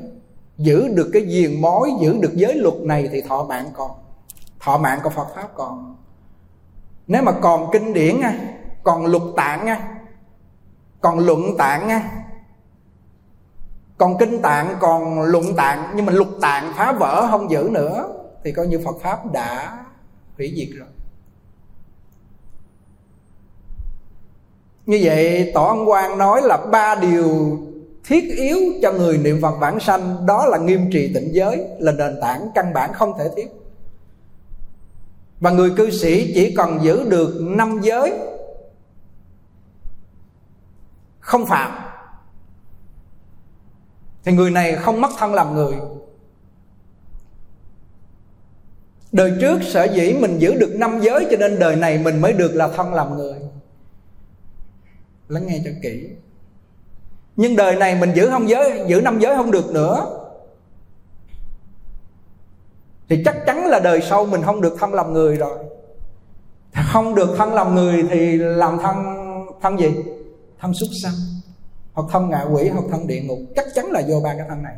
[0.58, 3.92] Giữ được cái diền mối, giữ được giới luật này thì thọ mạng còn,
[4.60, 5.96] thọ mạng của phật pháp còn.
[7.08, 8.16] Nếu mà còn kinh điển
[8.84, 9.68] còn lục tạng
[11.02, 12.02] còn luận tạng
[14.02, 18.08] còn kinh tạng, còn luận tạng, nhưng mà lục tạng phá vỡ không giữ nữa,
[18.44, 19.78] thì coi như phật pháp đã
[20.38, 20.88] hủy diệt rồi.
[24.86, 27.60] Như vậy, tổ ân quang nói là ba điều
[28.04, 31.92] thiết yếu cho người niệm phật vãng sanh, đó là nghiêm trì tịnh giới, là
[31.92, 33.48] nền tảng căn bản không thể thiếu.
[35.40, 38.14] Và người cư sĩ chỉ cần giữ được năm giới,
[41.20, 41.91] không phạm
[44.24, 45.74] thì người này không mất thân làm người.
[49.12, 52.34] Đời trước sở dĩ mình giữ được năm giới cho nên đời này mình mới
[52.34, 53.36] được là thân làm người.
[55.28, 56.08] Lắng nghe cho kỹ.
[57.36, 60.18] Nhưng đời này mình giữ không giới, giữ năm giới không được nữa.
[63.10, 65.58] Thì chắc chắn là đời sau mình không được thân làm người rồi.
[66.92, 68.96] Không được thân làm người thì làm thân
[69.62, 69.92] thân gì?
[70.60, 71.14] Thân súc sanh
[71.94, 74.64] hoặc thân ngạ quỷ, hoặc thân địa ngục, chắc chắn là vô ba cái thân
[74.64, 74.76] này.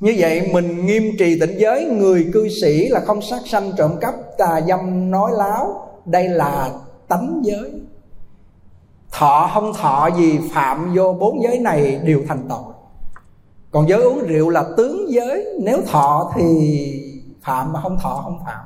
[0.00, 3.96] Như vậy, mình nghiêm trì tịnh giới, người cư sĩ là không sát sanh trộm
[4.00, 5.88] cắp, tà dâm, nói láo.
[6.04, 6.70] Đây là
[7.08, 7.80] tánh giới.
[9.12, 12.72] Thọ không thọ gì, phạm vô bốn giới này đều thành tội.
[13.70, 15.58] Còn giới uống rượu là tướng giới.
[15.62, 17.02] Nếu thọ thì
[17.42, 18.64] phạm mà không thọ, không phạm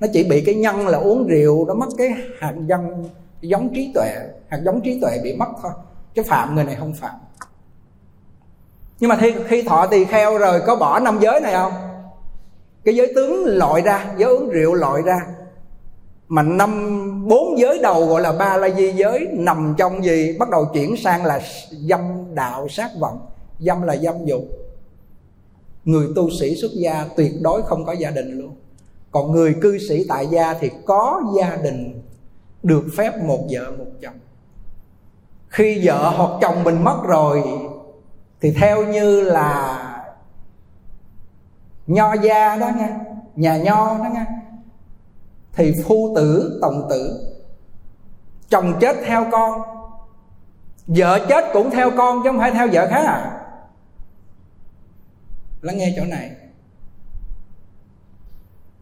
[0.00, 3.08] nó chỉ bị cái nhân là uống rượu nó mất cái hạt nhân
[3.40, 4.08] giống trí tuệ
[4.48, 5.72] hạt giống trí tuệ bị mất thôi.
[6.14, 7.14] Chứ phạm người này không phạm.
[9.00, 11.72] Nhưng mà khi, khi thọ tỳ kheo rồi có bỏ năm giới này không?
[12.84, 15.26] Cái giới tướng lội ra giới uống rượu lội ra.
[16.28, 20.36] Mà năm bốn giới đầu gọi là ba la di giới nằm trong gì?
[20.38, 21.40] Bắt đầu chuyển sang là
[21.70, 23.26] dâm đạo sát vọng.
[23.58, 24.42] Dâm là dâm dục.
[25.84, 28.54] Người tu sĩ xuất gia tuyệt đối không có gia đình luôn
[29.10, 32.02] còn người cư sĩ tại gia thì có gia đình
[32.62, 34.18] được phép một vợ, một chồng.
[35.48, 37.42] Khi vợ hoặc chồng mình mất rồi,
[38.40, 39.86] thì theo như là
[41.86, 42.98] nho gia đó nha,
[43.36, 44.26] nhà nho đó nha,
[45.52, 47.32] thì phu tử tổng tử,
[48.48, 49.60] chồng chết theo con,
[50.86, 53.36] vợ chết cũng theo con chứ không phải theo vợ khác à.
[55.60, 56.30] Lắng nghe chỗ này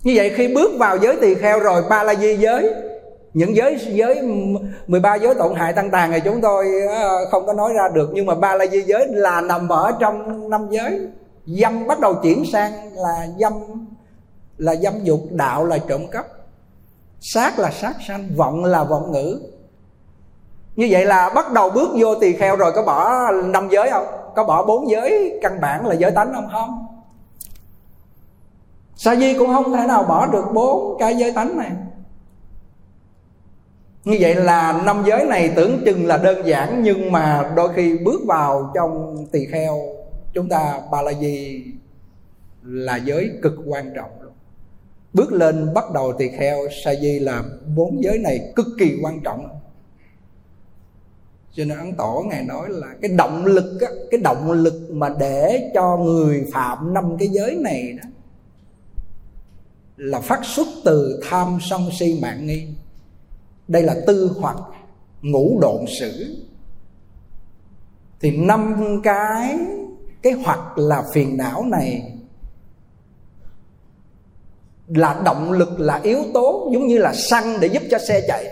[0.02, 2.74] như vậy khi bước vào giới tỳ kheo rồi, ba la di giới.
[3.34, 4.22] Những giới giới
[4.86, 8.10] 13 giới tổn hại tăng tàn thì chúng tôi ờ, không có nói ra được.
[8.12, 11.00] Nhưng mà ba la di giới là nằm ở trong năm giới.
[11.46, 13.52] Dâm bắt đầu chuyển sang là dâm
[14.58, 16.26] là dâm dục, đạo là trộm cắp.
[17.20, 19.40] Sát là sát sanh, vọng là vọng ngữ.
[20.76, 24.06] Như vậy là bắt đầu bước vô tỳ kheo rồi, có bỏ năm giới không?
[24.36, 26.48] Có bỏ bốn giới căn bản là giới tánh không?
[26.52, 26.97] Không
[28.98, 31.70] sa di cũng không thể nào bỏ được bốn cái giới tánh này.
[34.04, 37.98] Như vậy là năm giới này tưởng chừng là đơn giản nhưng mà đôi khi
[37.98, 39.78] bước vào trong tỳ kheo
[40.32, 41.64] chúng ta ba la di
[42.62, 44.32] là giới cực quan trọng luôn.
[45.12, 47.42] Bước lên bắt đầu tỳ kheo sa di là
[47.76, 49.48] bốn giới này cực kỳ quan trọng.
[51.52, 55.08] Cho nên ấn tổ ngài nói là cái động lực á, cái động lực mà
[55.20, 58.08] để cho người phạm năm cái giới này đó
[59.98, 62.68] là phát xuất từ tham sân si mạng nghi.
[63.68, 64.56] Đây là tư hoặc
[65.22, 66.36] ngũ độn sử.
[68.20, 69.58] Thì năm cái
[70.22, 72.12] cái hoặc là phiền não này
[74.86, 78.44] là động lực, là yếu tố giống như là xăng để giúp cho xe chạy.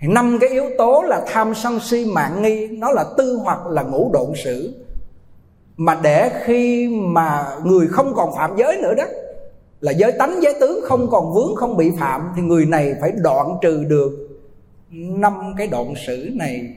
[0.00, 3.82] Năm cái yếu tố là tham sân si mạng nghi, nó là tư hoặc là
[3.82, 4.84] ngũ độn sử.
[5.76, 9.04] Mà để khi mà người không còn phạm giới nữa đó
[9.80, 13.12] là giới tánh giới tướng không còn vướng, không bị phạm, thì người này phải
[13.16, 14.28] đoạn trừ được
[14.90, 16.76] năm cái đoạn sử này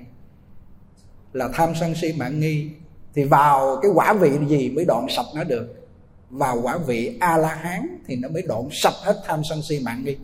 [1.33, 2.69] là tham sân si mạng nghi.
[3.15, 5.87] Thì vào cái quả vị gì mới đoạn sạch nó được?
[6.29, 9.79] Vào quả vị a la hán thì nó mới đoạn sạch hết tham sân si
[9.85, 10.17] mạng nghi.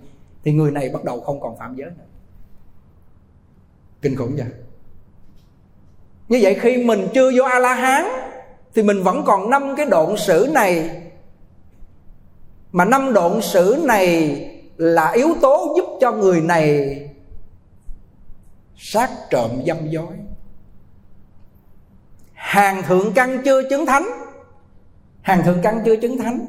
[0.44, 2.06] Thì người này bắt đầu không còn phạm giới nữa.
[4.02, 4.48] Kinh khủng vậy
[6.30, 8.06] như vậy khi mình chưa vô a la hán
[8.76, 11.02] thì mình vẫn còn năm cái đoạn sử này
[12.72, 14.40] mà năm đoạn sử này
[14.78, 17.00] là yếu tố giúp cho người này
[18.78, 20.14] sát trộm dâm dối.
[22.34, 24.10] Hàng thượng căn chưa chứng thánh,
[25.22, 26.46] hàng thượng căn chưa chứng thánh,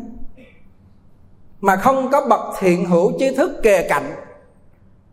[1.60, 4.14] mà không có bậc thiện hữu trí thức kề cạnh,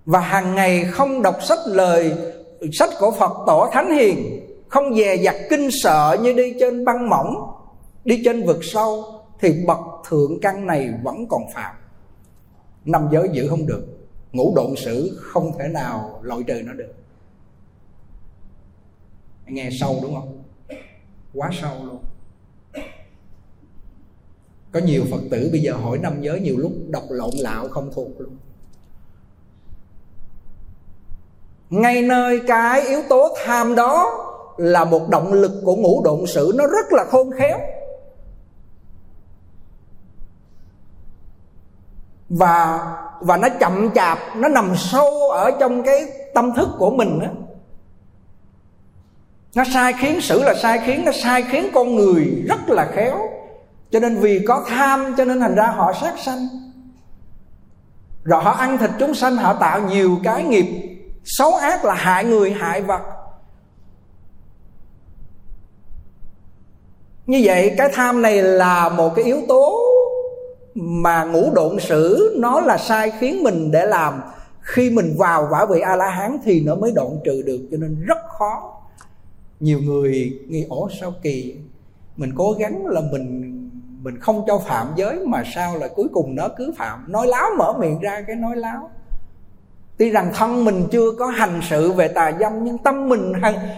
[0.05, 2.13] và hàng ngày không đọc sách lời,
[2.73, 7.09] sách của Phật tổ thánh hiền, không dè dặt kinh sợ như đi trên băng
[7.09, 7.35] mỏng,
[8.05, 9.79] đi trên vực sâu thì bậc
[10.09, 11.75] thượng căn này vẫn còn phạm.
[12.85, 13.87] Năm giới giữ không được,
[14.31, 16.93] ngũ độn sử không thể nào loại trừ nó được.
[19.45, 20.43] Nghe sâu đúng không?
[21.33, 22.03] Quá sâu luôn.
[24.71, 27.89] Có nhiều phật tử bây giờ hỏi năm giới nhiều lúc đọc lộn lạo không
[27.93, 28.37] thuộc luôn.
[31.69, 34.23] Ngay nơi cái yếu tố tham đó
[34.57, 37.59] là một động lực của ngũ độn sử nó rất là khôn khéo.
[42.29, 42.79] Và
[43.19, 47.27] và nó chậm chạp, nó nằm sâu ở trong cái tâm thức của mình đó.
[49.55, 53.19] nó sai khiến xử là sai khiến, nó sai khiến con người rất là khéo.
[53.91, 56.47] Cho nên vì có tham, cho nên thành ra họ sát sanh.
[58.23, 60.99] Rồi họ ăn thịt chúng sanh, họ tạo nhiều cái nghiệp.
[61.25, 63.01] Xấu ác là hại người, hại vật.
[67.25, 69.76] Như vậy, cái tham này là một cái yếu tố
[70.79, 74.21] mà ngũ độn sử, nó là sai khiến mình để làm.
[74.61, 77.77] Khi mình vào quả vị a la hán thì nó mới đoạn trừ được, cho
[77.77, 78.73] nên rất khó.
[79.59, 81.55] Nhiều người nghĩ ổ sao kỳ?
[82.17, 83.53] Mình cố gắng là mình
[84.03, 87.05] mình không cho phạm giới, mà sao là cuối cùng nó cứ phạm?
[87.07, 88.89] Nói láo mở miệng ra cái nói láo.
[89.97, 93.33] Tuy rằng thân mình chưa có hành sự về tà dâm, nhưng tâm mình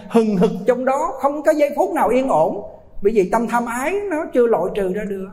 [0.08, 2.62] hừng hực trong đó, không có giây phút nào yên ổn.
[3.02, 5.28] Bởi vì tâm tham ái nó chưa loại trừ ra được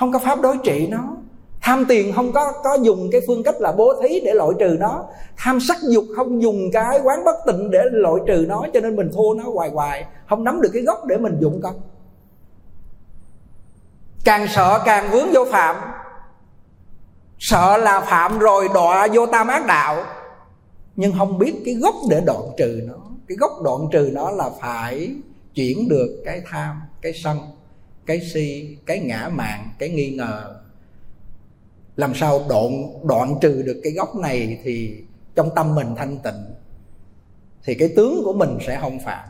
[0.00, 1.16] không có pháp đối trị nó.
[1.60, 4.76] Tham tiền không có có dùng cái phương cách là bố thí để loại trừ
[4.80, 5.04] nó.
[5.36, 8.96] Tham sắc dục không dùng cái quán bất tịnh để loại trừ nó, cho nên
[8.96, 10.04] mình thua nó hoài hoài.
[10.28, 11.80] Không nắm được cái gốc để mình dụng công
[14.24, 15.76] càng sợ càng vướng vô phạm.
[17.38, 20.04] Sợ là phạm rồi đọa vô tam ác đạo.
[20.96, 22.94] Nhưng không biết cái gốc để đoạn trừ nó.
[23.28, 25.14] Cái gốc đoạn trừ nó là phải
[25.54, 27.38] chuyển được cái tham, cái sân
[28.10, 30.54] cái si, cái ngã mạn cái nghi ngờ.
[31.96, 35.04] Làm sao đoạn đoạn trừ được cái gốc này thì
[35.34, 36.44] trong tâm mình thanh tịnh,
[37.64, 39.28] thì cái tướng của mình sẽ không phạm.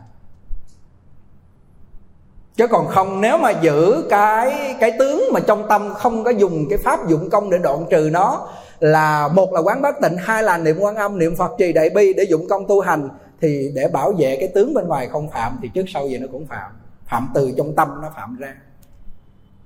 [2.56, 6.66] Chứ còn không, nếu mà giữ cái cái tướng mà trong tâm không có dùng
[6.70, 8.48] cái pháp dụng công để đoạn trừ nó,
[8.80, 11.90] là một là quán bất tịnh, hai là niệm quan âm, niệm phật trì đại
[11.90, 13.08] bi để dụng công tu hành,
[13.40, 16.26] thì để bảo vệ cái tướng bên ngoài không phạm, thì trước sau gì nó
[16.32, 16.72] cũng phạm.
[17.06, 18.54] Phạm từ trong tâm nó phạm ra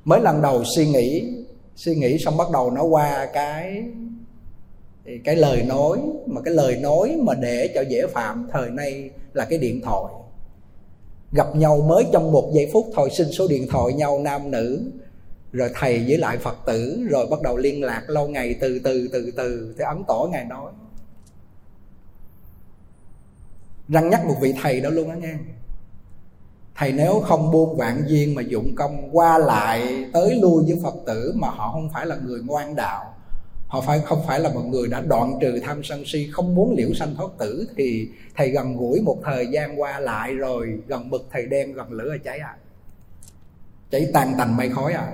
[0.04, 1.34] mới lần đầu suy nghĩ
[1.76, 3.82] suy nghĩ xong bắt đầu nó qua cái
[5.24, 9.44] cái lời nói, mà cái lời nói mà để cho dễ phạm thời nay là
[9.44, 10.14] cái điện thoại.
[11.32, 14.90] Gặp nhau mới trong một giây phút thôi, xin số điện thoại nhau nam nữ,
[15.52, 19.08] rồi thầy với lại phật tử, rồi bắt đầu liên lạc lâu ngày từ từ
[19.12, 20.72] từ từ thì ấn tổ ngài nói.
[23.88, 25.38] Răng nhắc một vị thầy đó luôn đó nha
[26.76, 30.94] thầy nếu không buông vạn duyên mà dụng công qua lại tới lui với phật
[31.06, 33.14] tử mà họ không phải là người ngoan đạo,
[33.66, 36.74] họ phải không phải là một người đã đoạn trừ tham sân si, không muốn
[36.76, 41.10] liễu sanh thoát tử, thì thầy gần gũi một thời gian qua lại rồi, gần
[41.10, 42.56] bực thầy đem gần lửa cháy à.
[43.90, 45.12] Cháy tan tành mây khói à.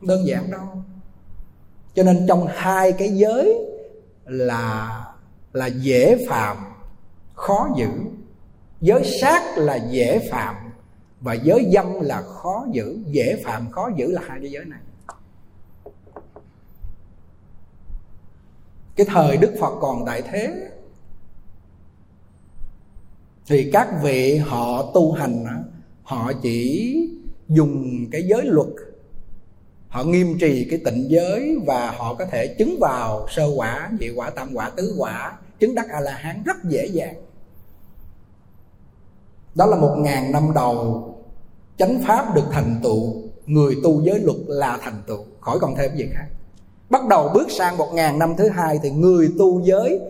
[0.00, 0.82] Đơn giản đâu.
[1.94, 3.58] Cho nên trong hai cái giới
[4.24, 5.04] là
[5.52, 6.56] là dễ phạm
[7.34, 7.88] khó giữ
[8.82, 10.54] giới sát là dễ phạm
[11.20, 12.98] và giới dâm là khó giữ.
[13.06, 14.80] Dễ phạm, khó giữ là hai cái giới này.
[18.96, 20.68] Cái thời đức phật còn tại thế,
[23.46, 25.64] thì các vị họ tu hành
[26.02, 26.96] họ chỉ
[27.48, 28.68] dùng cái giới luật.
[29.88, 34.10] Họ nghiêm trì cái tịnh giới và họ có thể chứng vào sơ quả, nhị
[34.10, 37.21] quả, tam quả, tứ quả, chứng đắc a la hán rất dễ dàng
[39.54, 41.08] đó là một ngàn năm đầu
[41.76, 43.14] chánh pháp được thành tựu
[43.46, 45.24] người tu giới luật là thành tựu.
[45.40, 46.26] Khỏi còn thêm gì khác.
[46.90, 50.00] Bắt đầu bước sang một ngàn năm thứ hai thì người tu giới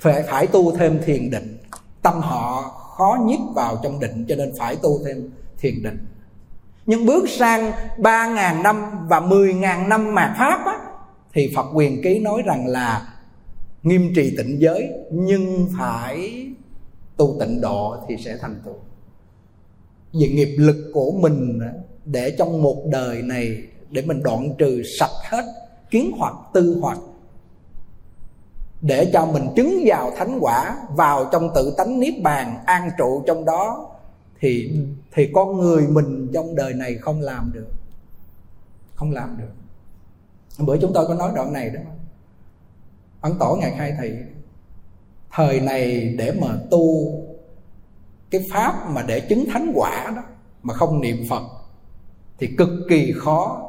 [0.00, 1.58] phải phải tu thêm thiền định.
[2.02, 2.62] Tâm họ
[2.96, 6.06] khó nhiếp vào trong định cho nên phải tu thêm thiền định.
[6.86, 10.78] Nhưng bước sang ba ngàn năm và mười ngàn năm mạt pháp á,
[11.32, 13.08] thì Phật quyền ký nói rằng là
[13.82, 16.46] nghiêm trì tịnh giới nhưng phải
[17.16, 18.74] tu tịnh độ thì sẽ thành tựu.
[20.12, 21.60] Vì nghiệp lực của mình
[22.04, 25.44] để trong một đời này để mình đoạn trừ sạch hết
[25.90, 26.98] kiến hoặc tư hoặc,
[28.80, 33.22] để cho mình chứng vào thánh quả, vào trong tự tánh niết bàn, an trụ
[33.26, 33.90] trong đó,
[34.40, 34.72] thì
[35.12, 37.68] thì con người mình trong đời này không làm được.
[38.94, 39.52] Không làm được.
[40.64, 41.80] Bữa chúng tôi có nói đoạn này đó.
[43.20, 44.12] Ấn tổ ngày khai thị
[45.32, 47.12] thời này để mà tu,
[48.30, 50.22] cái pháp mà để chứng thánh quả đó,
[50.62, 51.42] mà không niệm phật,
[52.38, 53.62] thì cực kỳ khó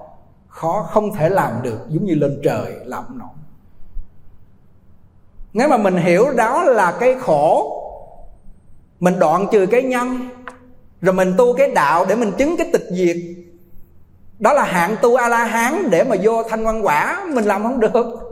[0.48, 3.30] khó không thể làm được giống như lên trời làm nổi
[5.58, 7.74] nếu mà mình hiểu đó là cái khổ,
[9.00, 10.30] mình đoạn trừ cái nhân,
[11.02, 13.18] rồi mình tu cái đạo để mình chứng cái tịch diệt,
[14.40, 17.64] đó là hạng tu a la hán để mà vô thanh văn quả, mình làm
[17.64, 18.27] không được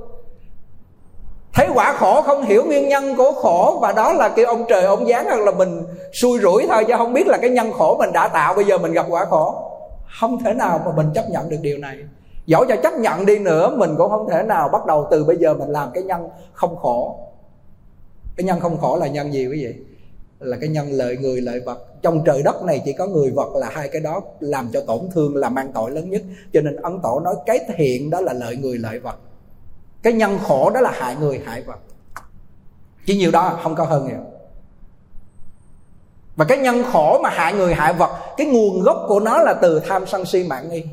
[1.55, 4.83] thấy quả khổ không hiểu nguyên nhân của khổ, và đó là kêu ông trời
[4.83, 5.83] ông giáng hoặc là mình
[6.13, 8.77] xui rủi thôi, chứ không biết là cái nhân khổ mình đã tạo, bây giờ
[8.77, 9.71] mình gặp quả khổ.
[10.19, 11.97] Không thể nào mà mình chấp nhận được điều này.
[12.45, 15.37] Dẫu cho chấp nhận đi nữa, mình cũng không thể nào bắt đầu từ bây
[15.37, 17.19] giờ mình làm cái nhân không khổ.
[18.37, 19.73] Cái nhân không khổ là nhân gì quý vị?
[20.39, 22.01] Là cái nhân lợi người, lợi vật.
[22.01, 24.99] Trong trời đất này chỉ có người vật là hai cái đó làm cho tổn
[25.13, 26.21] thương, là mang tội lớn nhất.
[26.53, 29.15] Cho nên ấn tổ nói cái thiện đó là lợi người, lợi vật
[30.05, 31.79] cái nhân khổ đó là hại người, hại vật.
[33.05, 34.19] Chỉ nhiều đó không có hơn nhiều.
[36.35, 39.53] Và cái nhân khổ mà hại người, hại vật, cái nguồn gốc của nó là
[39.53, 40.83] từ tham sân si mạng nghi.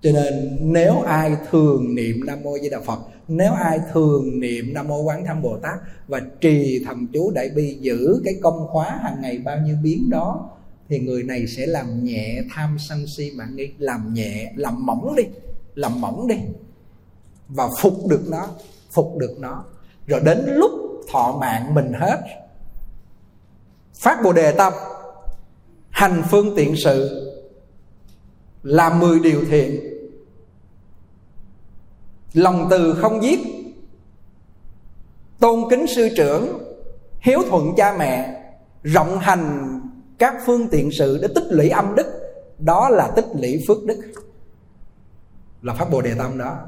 [0.00, 4.74] Cho nên nếu ai thường niệm nam mô di đà phật, nếu ai thường niệm
[4.74, 5.78] nam mô quán thâm bồ tát
[6.08, 10.10] và trì thầm chú đại bi giữ cái công khóa hàng ngày bao nhiêu biến
[10.10, 10.50] đó,
[10.88, 15.14] thì người này sẽ làm nhẹ tham sân si mạng nghi, làm nhẹ, làm mỏng
[15.16, 15.24] đi
[15.80, 16.36] làm mỏng đi,
[17.48, 18.46] và phục được nó,
[18.90, 19.64] phục được nó.
[20.06, 20.70] Rồi đến lúc
[21.12, 22.20] thọ mạng mình hết,
[23.94, 24.72] phát bồ đề tâm,
[25.90, 27.26] hành phương tiện sự,
[28.62, 29.80] làm mười điều thiện.
[32.32, 33.40] Lòng từ không giết,
[35.40, 36.58] tôn kính sư trưởng,
[37.20, 38.42] hiếu thuận cha mẹ,
[38.82, 39.66] rộng hành
[40.18, 42.06] các phương tiện sự để tích lũy âm đức.
[42.58, 44.00] Đó là tích lũy phước đức
[45.62, 46.58] là phát bồ đề tâm đó.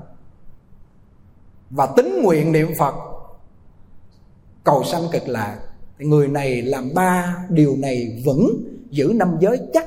[1.70, 2.94] Và tính nguyện niệm phật,
[4.64, 5.58] cầu sanh cực lạc.
[5.98, 9.86] Người này làm ba điều này vững giữ năm giới chắc.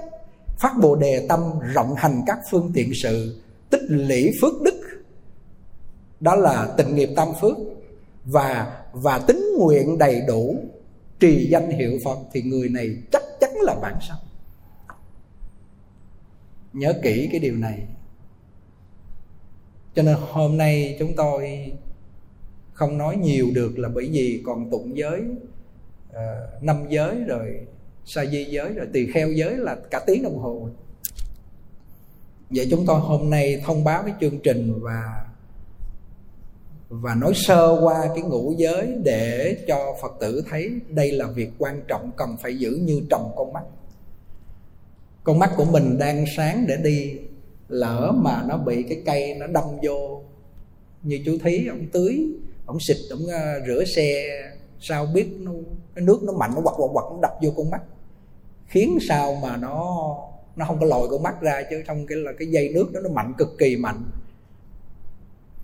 [0.57, 1.39] Phát bồ đề tâm
[1.73, 4.81] rộng hành các phương tiện sự, tích lũy phước đức.
[6.19, 7.57] Đó là tình nghiệp tam phước.
[8.25, 10.59] Và và tính nguyện đầy đủ,
[11.19, 14.17] trì danh hiệu phật thì người này chắc chắn là bản sanh
[16.73, 17.87] nhớ kỹ cái điều này
[19.95, 21.71] cho nên hôm nay chúng tôi
[22.73, 25.21] không nói nhiều được là bởi vì còn tụng giới
[26.09, 27.59] uh, năm giới rồi
[28.05, 30.69] sa di giới rồi tỳ kheo giới là cả tiếng đồng hồ.
[32.49, 35.25] Vậy chúng tôi hôm nay thông báo cái chương trình và
[36.89, 41.49] và nói sơ qua cái ngũ giới để cho phật tử thấy đây là việc
[41.57, 43.63] quan trọng cần phải giữ như trồng con mắt.
[45.23, 47.19] Con mắt của mình đang sáng để đi
[47.67, 50.21] lỡ mà nó bị cái cây nó đâm vô.
[51.03, 52.27] Như chú thí ông tưới
[52.65, 54.25] ông xịt ông uh, rửa xe
[54.79, 55.51] sao biết nó
[55.95, 57.81] cái nước nó mạnh nó quặt quặt quặt nó đập vô con mắt.
[58.67, 60.05] Khiến sao mà nó
[60.55, 62.99] nó không có lòi con mắt ra chứ trong cái là cái dây nước đó
[62.99, 64.03] nó mạnh cực kỳ mạnh.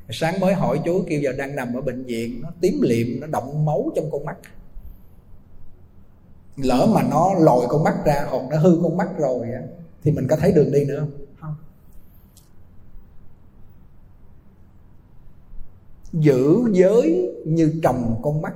[0.10, 3.28] Sáng mới hỏi chú kêu giờ đang nằm ở bệnh viện nó tím liệm nó
[3.28, 4.38] động máu trong con mắt.
[6.56, 9.47] Lỡ mà nó lòi con mắt ra hoặc nó hư con mắt rồi
[10.04, 11.56] thì mình có thấy đường đi nữa không không
[16.14, 18.53] giữ giới như trồng con mắt.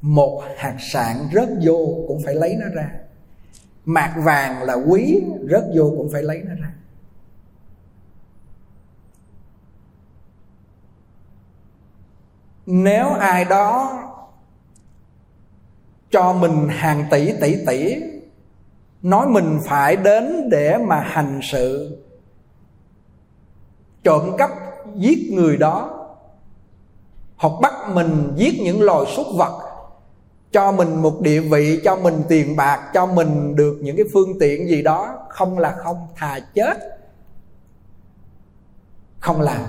[0.00, 2.90] Một hạt sạn rớt vô cũng phải lấy nó ra.
[3.84, 5.20] Mạc vàng là quý,
[5.50, 6.74] rớt vô cũng phải lấy nó ra.
[12.66, 13.96] Nếu ai đó
[16.10, 17.96] cho mình hàng tỷ tỷ tỷ,
[19.02, 21.98] nói mình phải đến để mà hành sự,
[24.02, 24.50] trộm cắp
[24.96, 25.90] giết người đó,
[27.36, 29.60] hoặc bắt mình giết những loài súc vật,
[30.52, 34.38] cho mình một địa vị, cho mình tiền bạc, cho mình được những cái phương
[34.40, 36.78] tiện gì đó, không là không, thà chết.
[39.18, 39.60] Không làm.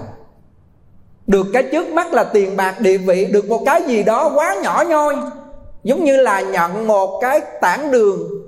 [1.27, 4.55] Được cái trước mắt là tiền bạc, địa vị, được một cái gì đó quá
[4.63, 5.15] nhỏ nhoi,
[5.83, 8.40] giống như là nhận một cái tảng đường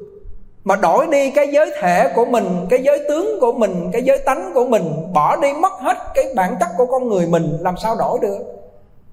[0.64, 4.20] mà đổi đi cái giới thể của mình, cái giới tướng của mình, cái giới
[4.26, 4.84] tánh của mình,
[5.14, 8.40] bỏ đi mất hết cái bản chất của con người mình, làm sao đổi được?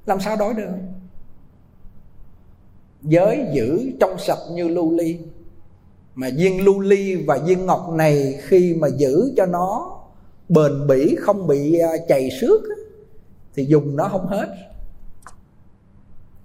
[0.06, 0.70] Làm sao đổi được?
[3.02, 5.18] Giới giữ trong sạch như lưu ly.
[6.14, 9.96] Mà viên lưu ly và viên ngọc này khi mà giữ cho nó
[10.48, 12.60] bền bỉ, không bị chảy chày xước
[13.54, 14.46] thì dùng nó không hết.